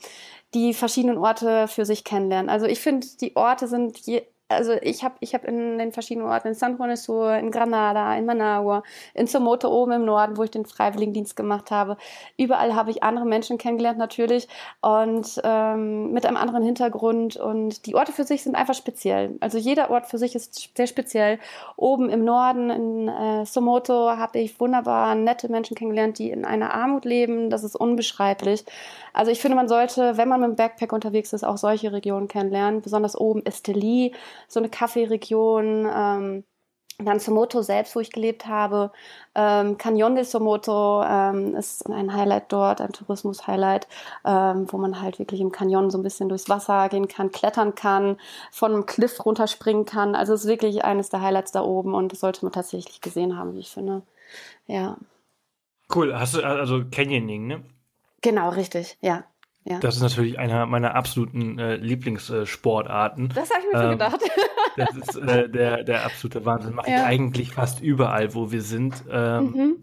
die 0.56 0.74
verschiedenen 0.74 1.18
Orte 1.20 1.68
für 1.68 1.86
sich 1.86 2.04
kennenlernen. 2.04 2.50
Also 2.50 2.66
ich 2.66 2.80
finde, 2.80 3.08
die 3.22 3.36
Orte 3.36 3.68
sind 3.68 4.00
je, 4.08 4.24
also 4.48 4.74
ich 4.82 5.04
habe 5.04 5.16
ich 5.22 5.34
hab 5.34 5.44
in 5.46 5.78
den 5.78 5.92
verschiedenen 5.92 6.28
Orten, 6.28 6.50
in 6.50 6.54
San 6.54 6.78
Juan 6.78 6.90
de 6.90 6.98
Sur, 6.98 7.36
in 7.36 7.50
Granada, 7.52 8.16
in 8.16 8.26
Managua, 8.26 8.84
in 9.14 9.28
Somoto 9.28 9.70
oben 9.70 9.94
im 9.94 10.06
Norden, 10.06 10.38
wo 10.38 10.44
ich 10.44 10.52
den 10.52 10.66
Freiwilligendienst 10.66 11.36
gemacht 11.36 11.72
habe. 11.72 11.98
Überall 12.38 12.76
habe 12.76 12.92
ich 12.92 13.02
andere 13.02 13.26
Menschen 13.26 13.58
kennengelernt 13.58 13.98
natürlich 13.98 14.48
und 14.82 15.42
ähm, 15.44 16.12
mit 16.12 16.26
einem 16.26 16.38
anderen 16.38 16.64
Hintergrund 16.64 17.38
und 17.38 17.86
die 17.88 17.96
Orte 17.96 18.12
für 18.12 18.24
sich 18.24 18.44
sind 18.44 18.56
einfach 18.56 18.76
speziell. 18.76 19.36
Also 19.40 19.58
jeder 19.58 19.90
Ort 19.90 20.08
für 20.08 20.18
sich 20.18 20.36
ist 20.36 20.76
sehr 20.76 20.88
speziell. 20.88 21.40
Oben 21.76 22.10
im 22.10 22.24
Norden 22.24 22.70
in 22.70 23.08
äh, 23.08 23.46
Somoto 23.46 24.12
habe 24.12 24.40
ich 24.40 24.60
wunderbar 24.60 25.16
nette 25.16 25.50
Menschen 25.50 25.76
kennengelernt, 25.76 26.20
die 26.20 26.30
in 26.30 26.46
einer 26.46 26.74
Armut 26.74 27.06
leben. 27.06 27.50
Das 27.50 27.64
ist 27.64 27.76
unbeschreiblich. 27.76 28.64
Also 29.14 29.32
ich 29.32 29.40
finde, 29.40 29.56
man 29.56 29.68
sollte, 29.68 30.18
wenn 30.18 30.28
man 30.28 30.42
mit 30.42 30.50
dem 30.50 30.56
Backpack 30.56 30.92
unterwegs 30.92 31.34
ist, 31.34 31.44
auch 31.44 31.58
solche 31.58 31.94
Regionen 31.94 32.28
kennenlernen. 32.28 32.82
Besonders 32.82 33.18
oben 33.18 33.46
Esteli, 33.46 34.14
so 34.48 34.60
eine 34.60 34.70
Kaffeeregion. 34.70 35.90
Ähm, 35.94 36.44
dann 36.98 37.20
Somoto 37.20 37.62
selbst, 37.62 37.96
wo 37.96 38.00
ich 38.00 38.12
gelebt 38.12 38.48
habe. 38.48 38.92
Ähm, 39.34 39.78
Canyon 39.78 40.16
de 40.16 40.24
Somoto 40.24 41.04
ähm, 41.04 41.54
ist 41.56 41.90
ein 41.90 42.14
Highlight 42.14 42.52
dort, 42.54 42.80
ein 42.80 42.94
Tourismus-Highlight, 42.94 43.88
ähm, 44.24 44.72
wo 44.72 44.78
man 44.78 45.02
halt 45.02 45.20
wirklich 45.20 45.42
im 45.42 45.52
Canyon 45.52 45.90
so 45.90 45.98
ein 45.98 46.04
bisschen 46.04 46.30
durchs 46.30 46.48
Wasser 46.48 46.88
gehen 46.88 47.10
kann, 47.10 47.32
klettern 47.32 47.76
kann, 47.76 48.18
von 48.50 48.72
einem 48.72 48.86
Cliff 48.86 49.26
runterspringen 49.26 49.86
kann. 49.86 50.16
Also 50.16 50.34
es 50.34 50.46
ist 50.46 50.48
wirklich 50.48 50.86
eines 50.86 51.10
der 51.10 51.22
Highlights 51.22 51.52
da 51.52 51.64
oben 51.64 51.94
und 51.94 52.14
das 52.14 52.22
sollte 52.22 52.46
man 52.46 52.54
tatsächlich 52.54 53.02
gesehen 53.02 53.38
haben, 53.38 53.56
wie 53.56 53.60
ich 53.60 53.72
finde. 53.72 54.02
Ja. 54.66 54.96
Cool, 55.94 56.18
hast 56.18 56.36
du 56.36 56.44
also 56.44 56.84
Canyoning, 56.90 57.48
ne? 57.48 57.64
Genau, 58.22 58.50
richtig, 58.50 58.98
ja. 59.02 59.26
Ja. 59.68 59.80
Das 59.80 59.96
ist 59.96 60.02
natürlich 60.04 60.38
einer 60.38 60.68
meiner 60.68 60.94
absoluten 60.94 61.58
äh, 61.58 61.78
Lieblingssportarten. 61.78 63.30
das 63.30 63.50
habe 63.50 63.62
ich 63.62 63.74
mir 63.74 63.80
ähm, 63.80 63.82
schon 63.82 63.92
gedacht. 63.92 64.22
das 64.78 64.96
ist 64.96 65.16
äh, 65.16 65.50
der, 65.50 65.84
der 65.84 66.06
absolute 66.06 66.46
Wahnsinn. 66.46 66.76
Mache 66.76 66.92
ja. 66.92 66.98
ich 66.98 67.04
eigentlich 67.04 67.52
fast 67.52 67.82
überall, 67.82 68.36
wo 68.36 68.52
wir 68.52 68.62
sind. 68.62 69.04
Ähm, 69.10 69.52
mhm. 69.52 69.76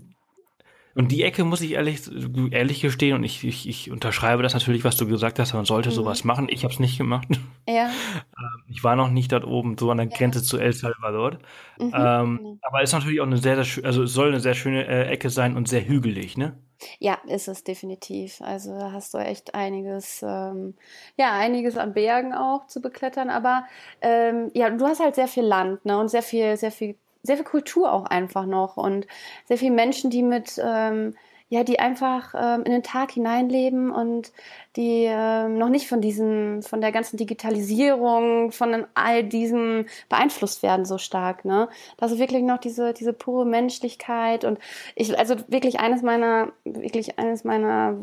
Und 0.95 1.11
die 1.11 1.23
Ecke 1.23 1.45
muss 1.45 1.62
ich 1.62 1.73
ehrlich, 1.73 2.03
ehrlich 2.51 2.81
gestehen, 2.81 3.16
und 3.16 3.25
ich, 3.25 3.45
ich, 3.45 3.68
ich 3.68 3.90
unterschreibe 3.90 4.42
das 4.42 4.53
natürlich, 4.53 4.85
was 4.85 4.97
du 4.97 5.07
gesagt 5.07 5.38
hast, 5.38 5.55
man 5.55 5.64
sollte 5.64 5.88
mhm. 5.88 5.95
sowas 5.95 6.23
machen. 6.23 6.49
Ich 6.51 6.64
habe 6.64 6.73
es 6.73 6.81
nicht 6.81 6.99
gemacht. 6.99 7.29
Ja. 7.68 7.90
Ähm, 8.38 8.62
ich 8.66 8.83
war 8.83 8.97
noch 8.97 9.11
nicht 9.11 9.31
dort 9.31 9.45
oben, 9.45 9.77
so 9.79 9.90
an 9.90 9.99
der 9.99 10.09
ja. 10.09 10.16
Grenze 10.16 10.42
zu 10.42 10.59
El 10.59 10.73
Salvador. 10.73 11.38
Mhm. 11.79 11.92
Ähm, 11.95 12.59
aber 12.62 12.83
es 12.83 12.90
ist 12.90 12.95
natürlich 12.95 13.21
auch 13.21 13.27
eine 13.27 13.37
sehr, 13.37 13.62
sehr 13.62 13.85
also 13.85 14.03
es 14.05 14.14
soll 14.14 14.29
eine 14.29 14.40
sehr 14.40 14.55
schöne 14.55 14.87
äh, 14.87 15.05
Ecke 15.09 15.31
sein 15.31 15.57
und 15.57 15.68
sehr 15.68 15.87
hügelig, 15.87 16.37
ne? 16.37 16.59
Ja, 16.99 17.18
ist 17.27 17.49
es 17.49 17.64
definitiv. 17.64 18.40
Also 18.40 18.77
da 18.79 18.92
hast 18.92 19.14
du 19.14 19.18
echt 19.18 19.55
einiges, 19.55 20.23
ähm, 20.23 20.75
ja, 21.16 21.33
einiges 21.33 21.77
an 21.77 21.92
Bergen 21.95 22.35
auch 22.35 22.66
zu 22.66 22.81
beklettern. 22.81 23.31
Aber 23.31 23.64
ähm, 24.01 24.51
ja, 24.55 24.71
du 24.71 24.87
hast 24.87 25.01
halt 25.01 25.14
sehr 25.14 25.29
viel 25.29 25.45
Land, 25.45 25.85
ne? 25.85 25.99
Und 25.99 26.09
sehr 26.09 26.23
viel, 26.23 26.57
sehr 26.57 26.73
viel 26.73 26.97
sehr 27.25 27.37
viel 27.37 27.45
Kultur 27.45 27.92
auch 27.92 28.07
einfach 28.07 28.47
noch 28.47 28.77
und 28.77 29.07
sehr 29.47 29.57
viele 29.57 29.71
Menschen, 29.73 30.11
die 30.11 30.25
mit, 30.25 30.61
ähm, 30.61 31.14
ja, 31.52 31.64
die 31.64 31.78
einfach 31.78 32.32
ähm, 32.34 32.62
in 32.64 32.72
den 32.72 32.82
Tag 32.82 33.10
hineinleben 33.12 33.90
und 33.90 34.32
die 34.76 35.04
ähm, 35.06 35.58
noch 35.58 35.68
nicht 35.68 35.86
von 35.86 36.00
diesem, 36.00 36.62
von 36.62 36.80
der 36.80 36.92
ganzen 36.92 37.18
Digitalisierung, 37.18 38.52
von 38.52 38.86
all 38.94 39.22
diesem 39.22 39.84
beeinflusst 40.08 40.62
werden 40.62 40.86
so 40.86 40.96
stark, 40.96 41.44
ne? 41.44 41.68
Ist 42.00 42.18
wirklich 42.18 42.42
noch 42.42 42.56
diese, 42.56 42.94
diese 42.94 43.12
pure 43.12 43.44
Menschlichkeit 43.44 44.44
und 44.46 44.58
ich, 44.94 45.18
also 45.18 45.36
wirklich 45.48 45.78
eines 45.78 46.00
meiner, 46.00 46.52
wirklich 46.64 47.18
eines 47.18 47.44
meiner 47.44 47.98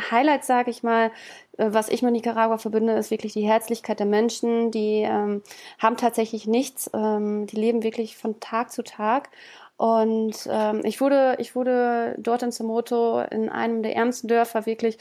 Highlights, 0.00 0.46
sage 0.46 0.70
ich 0.70 0.84
mal, 0.84 1.10
äh, 1.56 1.72
was 1.72 1.88
ich 1.88 2.02
mit 2.02 2.12
Nicaragua 2.12 2.58
verbinde, 2.58 2.92
ist 2.92 3.10
wirklich 3.10 3.32
die 3.32 3.46
Herzlichkeit 3.46 3.98
der 3.98 4.06
Menschen. 4.06 4.70
Die 4.70 5.02
ähm, 5.02 5.42
haben 5.80 5.96
tatsächlich 5.96 6.46
nichts. 6.46 6.88
Ähm, 6.94 7.46
die 7.46 7.56
leben 7.56 7.82
wirklich 7.82 8.16
von 8.16 8.38
Tag 8.38 8.70
zu 8.70 8.84
Tag. 8.84 9.30
Und 9.78 10.34
ähm, 10.50 10.80
ich 10.84 11.00
wurde, 11.00 11.36
ich 11.38 11.54
wurde 11.54 12.16
dort 12.18 12.42
in 12.42 12.50
Somoto 12.50 13.20
in 13.20 13.48
einem 13.48 13.82
der 13.84 13.94
ärmsten 13.94 14.26
Dörfer 14.28 14.66
wirklich 14.66 14.98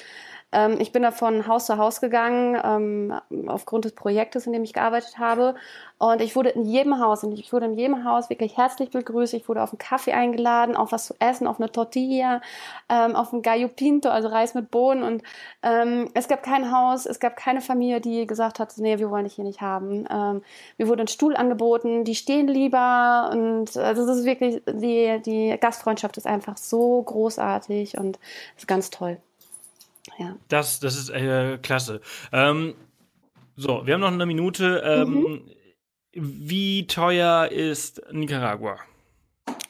ähm, 0.54 0.78
ich 0.80 0.92
bin 0.94 1.04
da 1.04 1.12
von 1.12 1.46
Haus 1.48 1.66
zu 1.66 1.78
Haus 1.78 2.00
gegangen, 2.00 2.58
ähm, 2.64 3.48
aufgrund 3.48 3.86
des 3.86 3.94
Projektes, 3.94 4.48
in 4.48 4.54
dem 4.54 4.64
ich 4.64 4.74
gearbeitet 4.74 5.18
habe. 5.20 5.56
Und 5.98 6.22
ich 6.22 6.36
wurde 6.36 6.50
in 6.50 6.64
jedem 6.64 7.00
Haus, 7.00 7.24
und 7.24 7.38
ich 7.38 7.52
wurde 7.52 7.66
in 7.66 7.74
jedem 7.74 8.06
Haus 8.06 8.30
wirklich 8.30 8.56
herzlich 8.56 8.92
begrüßt. 8.92 9.34
Ich 9.34 9.50
wurde 9.50 9.62
auf 9.62 9.72
einen 9.72 9.80
Kaffee 9.80 10.14
eingeladen, 10.14 10.76
auf 10.78 10.92
was 10.92 11.08
zu 11.08 11.16
essen, 11.20 11.48
auf 11.48 11.60
eine 11.60 11.72
Tortilla, 11.72 12.42
ähm, 12.88 13.16
auf 13.16 13.34
ein 13.34 13.42
Gallo 13.42 13.68
Pinto, 13.68 14.10
also 14.10 14.30
Reis 14.30 14.54
mit 14.54 14.72
Bohnen. 14.72 15.04
Und 15.04 15.24
ähm, 15.64 16.10
es 16.14 16.28
gab 16.30 16.44
kein 16.44 16.72
Haus, 16.72 17.06
es 17.06 17.20
gab 17.20 17.36
keine 17.36 17.60
Familie, 17.62 18.00
die 18.00 18.26
gesagt 18.26 18.60
hat, 18.60 18.74
nee, 18.78 19.00
wir 19.00 19.10
wollen 19.12 19.26
dich 19.26 19.34
hier 19.36 19.46
nicht 19.46 19.62
haben. 19.62 20.06
Ähm, 20.10 20.44
mir 20.78 20.88
wurde 20.88 21.04
ein 21.04 21.08
Stuhl 21.10 21.36
angeboten, 21.36 22.06
die 22.06 22.16
stehen 22.16 22.48
lieber. 22.48 23.30
Und 23.34 23.76
also 23.76 24.06
das 24.08 24.20
ist 24.20 24.26
wirklich, 24.26 24.62
die, 24.66 25.22
die 25.26 25.58
Gastfreundschaft 25.60 26.16
ist 26.18 26.28
einfach 26.28 26.56
so 26.58 27.02
großartig 27.04 27.98
und 27.98 28.18
ist 28.56 28.68
ganz 28.68 28.90
toll. 28.92 29.18
Ja. 30.18 30.36
Das, 30.48 30.80
das 30.80 30.98
ist 30.98 31.10
äh, 31.10 31.58
klasse. 31.62 32.02
Ähm, 32.32 32.76
so, 33.56 33.86
wir 33.86 33.96
haben 33.96 34.02
noch 34.02 34.12
eine 34.12 34.26
Minute. 34.26 34.82
Ähm, 34.86 35.14
mhm. 35.14 35.52
Wie 36.14 36.88
teuer 36.88 37.48
ist 37.52 38.02
Nicaragua? 38.12 38.78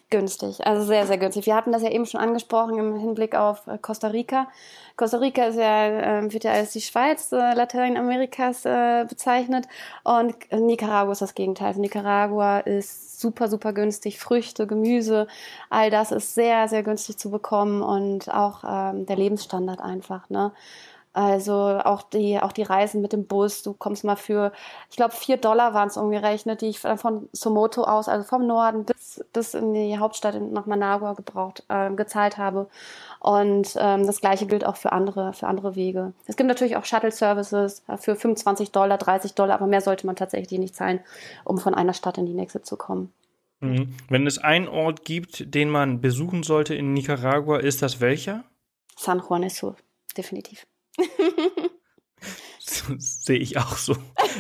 günstig, 0.10 0.66
also 0.66 0.86
sehr, 0.86 1.06
sehr 1.06 1.18
günstig. 1.18 1.46
Wir 1.46 1.56
hatten 1.56 1.72
das 1.72 1.84
ja 1.84 1.92
eben 1.92 2.06
schon 2.06 2.22
angesprochen 2.22 2.78
im 2.78 2.96
Hinblick 2.98 3.36
auf 3.36 3.68
äh, 3.68 3.78
Costa 3.78 4.08
Rica. 4.08 4.48
Costa 4.98 5.18
Rica 5.18 5.46
ist 5.46 5.58
ja, 5.58 6.22
äh, 6.22 6.34
wird 6.34 6.44
ja 6.44 6.54
als 6.54 6.74
die 6.74 6.82
Schweiz 6.82 7.32
äh, 7.32 7.54
Lateinamerikas 7.54 8.66
äh, 8.66 9.06
bezeichnet 9.08 9.68
und 10.04 10.36
Nicaragua 10.52 11.12
ist 11.12 11.22
das 11.22 11.36
Gegenteil. 11.36 11.68
Also 11.68 11.82
Nicaragua 11.82 12.60
ist 12.60 13.22
super, 13.22 13.48
super 13.48 13.74
günstig. 13.74 14.20
Früchte, 14.20 14.66
Gemüse, 14.66 15.28
all 15.70 15.92
das 15.92 16.12
ist 16.12 16.34
sehr, 16.34 16.68
sehr 16.68 16.82
günstig 16.82 17.18
zu 17.18 17.30
bekommen 17.30 17.84
und 17.84 18.34
auch 18.34 18.64
ähm, 18.68 19.06
der 19.06 19.16
Lebensstandard 19.16 19.82
einfach. 19.82 20.30
Ne? 20.30 20.52
Also 21.18 21.82
auch 21.84 22.04
die, 22.04 22.40
auch 22.40 22.52
die 22.52 22.62
Reisen 22.62 23.02
mit 23.02 23.12
dem 23.12 23.26
Bus, 23.26 23.64
du 23.64 23.74
kommst 23.74 24.04
mal 24.04 24.16
für, 24.16 24.52
ich 24.92 24.98
glaube, 24.98 25.16
vier 25.16 25.38
Dollar 25.38 25.74
waren 25.74 25.88
es 25.88 25.98
umgerechnet, 25.98 26.62
die 26.62 26.68
ich 26.68 26.78
von 26.78 27.28
Somoto 27.32 27.86
aus, 27.86 28.08
also 28.08 28.24
vom 28.24 28.46
Norden 28.46 28.86
bis, 28.86 29.26
bis 29.34 29.56
in 29.56 29.74
die 29.74 29.98
Hauptstadt 29.98 30.40
nach 30.40 30.68
Managua 30.68 31.14
gebraucht, 31.14 31.64
äh, 31.70 31.90
gezahlt 31.90 32.38
habe. 32.38 32.70
Und 33.20 33.76
ähm, 33.80 34.06
das 34.06 34.22
gleiche 34.22 34.46
gilt 34.46 34.64
auch 34.64 34.76
für 34.76 34.92
andere, 34.92 35.34
für 35.34 35.48
andere 35.48 35.76
Wege. 35.76 36.14
Es 36.28 36.36
gibt 36.36 36.50
natürlich 36.50 36.78
auch 36.78 36.86
Shuttle-Services 36.86 37.82
für 37.98 38.16
25 38.16 38.72
Dollar, 38.72 39.00
30 39.00 39.34
Dollar, 39.34 39.56
aber 39.56 39.66
mehr 39.66 39.82
sollte 39.82 40.06
man 40.06 40.16
tatsächlich 40.16 40.60
nicht 40.60 40.76
zahlen, 40.76 41.00
um 41.44 41.58
von 41.58 41.74
einer 41.74 41.94
Stadt 41.94 42.20
in 42.20 42.28
die 42.28 42.36
nächste 42.36 42.62
zu 42.62 42.78
kommen. 42.78 43.12
Mhm. 43.62 43.96
Wenn 44.08 44.28
es 44.28 44.38
einen 44.38 44.68
Ort 44.68 45.04
gibt, 45.04 45.56
den 45.56 45.72
man 45.72 46.00
besuchen 46.00 46.44
sollte 46.44 46.76
in 46.76 46.94
Nicaragua, 46.94 47.58
ist 47.58 47.82
das 47.82 48.02
welcher? 48.02 48.44
San 48.96 49.20
Juan 49.28 49.42
de 49.42 49.50
Sur, 49.50 49.76
definitiv. 50.16 50.68
Sehe 52.98 53.38
ich 53.38 53.58
auch 53.58 53.78
so. 53.78 53.96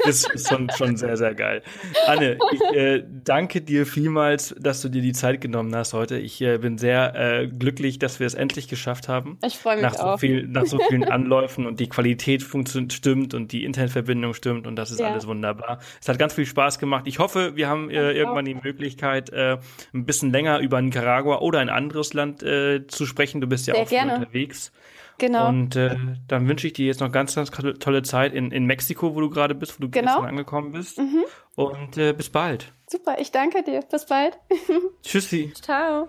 Ist, 0.05 0.29
ist 0.31 0.49
schon, 0.49 0.69
schon 0.75 0.97
sehr, 0.97 1.17
sehr 1.17 1.33
geil. 1.33 1.61
Anne, 2.07 2.37
ich 2.51 2.61
äh, 2.75 3.03
danke 3.07 3.61
dir 3.61 3.85
vielmals, 3.85 4.53
dass 4.59 4.81
du 4.81 4.89
dir 4.89 5.01
die 5.01 5.13
Zeit 5.13 5.39
genommen 5.39 5.73
hast 5.75 5.93
heute. 5.93 6.17
Ich 6.17 6.41
äh, 6.41 6.57
bin 6.57 6.77
sehr 6.77 7.15
äh, 7.15 7.47
glücklich, 7.47 7.99
dass 7.99 8.19
wir 8.19 8.27
es 8.27 8.33
endlich 8.33 8.67
geschafft 8.67 9.07
haben. 9.07 9.37
Ich 9.45 9.57
freue 9.57 9.75
mich 9.75 9.83
nach 9.83 9.95
auch. 9.95 10.13
So 10.13 10.17
viel, 10.17 10.47
nach 10.47 10.65
so 10.65 10.79
vielen 10.89 11.05
Anläufen 11.05 11.65
und 11.65 11.79
die 11.79 11.87
Qualität 11.87 12.45
stimmt 12.89 13.33
und 13.33 13.51
die 13.51 13.63
Internetverbindung 13.63 14.33
stimmt 14.33 14.67
und 14.67 14.75
das 14.75 14.91
ist 14.91 14.99
ja. 14.99 15.09
alles 15.09 15.27
wunderbar. 15.27 15.79
Es 16.01 16.09
hat 16.09 16.19
ganz 16.19 16.33
viel 16.33 16.45
Spaß 16.45 16.79
gemacht. 16.79 17.03
Ich 17.07 17.19
hoffe, 17.19 17.55
wir 17.55 17.69
haben 17.69 17.89
äh, 17.89 18.11
irgendwann 18.11 18.45
die 18.45 18.55
Möglichkeit, 18.55 19.31
äh, 19.31 19.57
ein 19.93 20.05
bisschen 20.05 20.31
länger 20.31 20.59
über 20.59 20.81
Nicaragua 20.81 21.39
oder 21.39 21.59
ein 21.59 21.69
anderes 21.69 22.13
Land 22.13 22.43
äh, 22.43 22.85
zu 22.87 23.05
sprechen. 23.05 23.41
Du 23.41 23.47
bist 23.47 23.67
ja 23.67 23.85
sehr 23.85 24.05
auch 24.05 24.19
unterwegs. 24.19 24.71
Genau. 25.19 25.49
Und 25.49 25.75
äh, 25.75 25.95
dann 26.27 26.47
wünsche 26.47 26.67
ich 26.67 26.73
dir 26.73 26.85
jetzt 26.85 26.99
noch 26.99 27.11
ganz, 27.11 27.35
ganz 27.35 27.49
tolle 27.49 28.03
Zeit 28.03 28.33
in, 28.33 28.51
in 28.51 28.65
Mexiko, 28.65 29.15
wo 29.15 29.21
du 29.21 29.29
gerade 29.29 29.55
bist, 29.55 29.79
wo 29.79 29.83
du 29.83 29.89
genau. 29.89 30.13
gestern 30.13 30.25
angekommen 30.25 30.71
bist. 30.71 30.99
Mhm. 30.99 31.23
Und 31.55 31.97
äh, 31.97 32.13
bis 32.13 32.29
bald. 32.29 32.71
Super, 32.87 33.17
ich 33.19 33.31
danke 33.31 33.63
dir. 33.63 33.81
Bis 33.81 34.05
bald. 34.05 34.37
Tschüssi. 35.03 35.51
Ciao. 35.61 36.07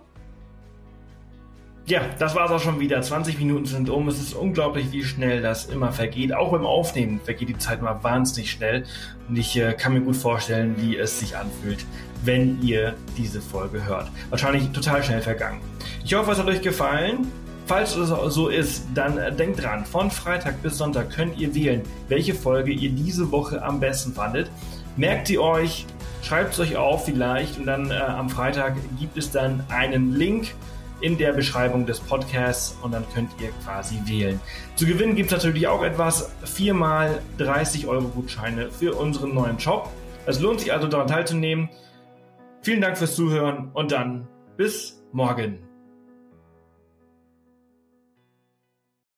Ja, 1.87 2.03
das 2.19 2.35
war's 2.35 2.51
auch 2.51 2.61
schon 2.61 2.81
wieder. 2.81 3.01
20 3.01 3.39
Minuten 3.39 3.65
sind 3.65 3.89
um. 3.89 4.09
Es 4.09 4.21
ist 4.21 4.35
unglaublich, 4.35 4.93
wie 4.93 5.03
schnell 5.03 5.41
das 5.41 5.67
immer 5.67 5.91
vergeht. 5.91 6.35
Auch 6.35 6.51
beim 6.51 6.67
Aufnehmen 6.67 7.19
vergeht 7.25 7.49
die 7.49 7.57
Zeit 7.57 7.81
mal 7.81 8.05
wahnsinnig 8.05 8.51
schnell. 8.51 8.85
Und 9.27 9.39
ich 9.39 9.57
äh, 9.57 9.73
kann 9.73 9.95
mir 9.95 10.03
gut 10.03 10.17
vorstellen, 10.17 10.75
wie 10.77 10.99
es 10.99 11.19
sich 11.19 11.35
anfühlt, 11.35 11.87
wenn 12.25 12.61
ihr 12.61 12.95
diese 13.17 13.41
Folge 13.41 13.87
hört. 13.87 14.11
Wahrscheinlich 14.29 14.71
total 14.73 15.03
schnell 15.03 15.23
vergangen. 15.23 15.63
Ich 16.05 16.13
hoffe, 16.13 16.31
es 16.33 16.39
hat 16.39 16.47
euch 16.47 16.61
gefallen. 16.61 17.33
Falls 17.69 17.95
es 17.97 18.09
so 18.09 18.49
ist, 18.49 18.87
dann 18.95 19.19
äh, 19.19 19.31
denkt 19.31 19.63
dran, 19.63 19.85
von 19.85 20.11
Freitag 20.11 20.63
bis 20.63 20.79
Sonntag 20.79 21.11
könnt 21.11 21.39
ihr 21.39 21.55
wählen, 21.55 21.83
welche 22.09 22.33
Folge 22.33 22.73
ihr 22.73 22.89
diese 22.89 23.31
Woche 23.31 23.63
am 23.63 23.79
besten 23.79 24.15
fandet. 24.15 24.51
Merkt 24.97 25.29
ihr 25.29 25.43
euch, 25.43 25.85
schreibt 26.23 26.55
es 26.55 26.61
euch 26.61 26.77
auf 26.79 27.05
vielleicht 27.05 27.59
und 27.59 27.67
dann 27.67 27.91
äh, 27.91 27.95
am 27.95 28.31
Freitag 28.31 28.77
gibt 28.99 29.19
es 29.19 29.31
dann 29.31 29.63
einen 29.69 30.15
Link 30.15 30.55
in 31.03 31.19
der 31.19 31.35
Beschreibung 31.35 31.85
des 31.85 32.01
Podcasts 32.01 32.75
und 32.81 32.93
dann 32.93 33.05
könnt 33.15 33.31
ihr 33.39 33.51
quasi 33.63 34.01
wählen. 34.07 34.41
Zu 34.75 34.87
gewinnen 34.87 35.15
gibt 35.15 35.31
es 35.31 35.37
natürlich 35.37 35.67
auch 35.67 35.83
etwas, 35.83 36.33
viermal 36.45 37.21
30 37.37 37.87
Euro 37.87 38.09
Gutscheine 38.09 38.71
für 38.71 38.95
unseren 38.95 39.35
neuen 39.35 39.61
Shop. 39.61 39.91
Es 40.25 40.41
lohnt 40.41 40.61
sich 40.61 40.73
also 40.73 40.89
daran 40.89 41.07
teilzunehmen. 41.07 41.69
Vielen 42.63 42.81
Dank 42.81 42.97
fürs 42.97 43.15
Zuhören 43.15 43.71
und 43.75 43.93
dann 43.93 44.27
bis 44.57 45.05
morgen. 45.13 45.68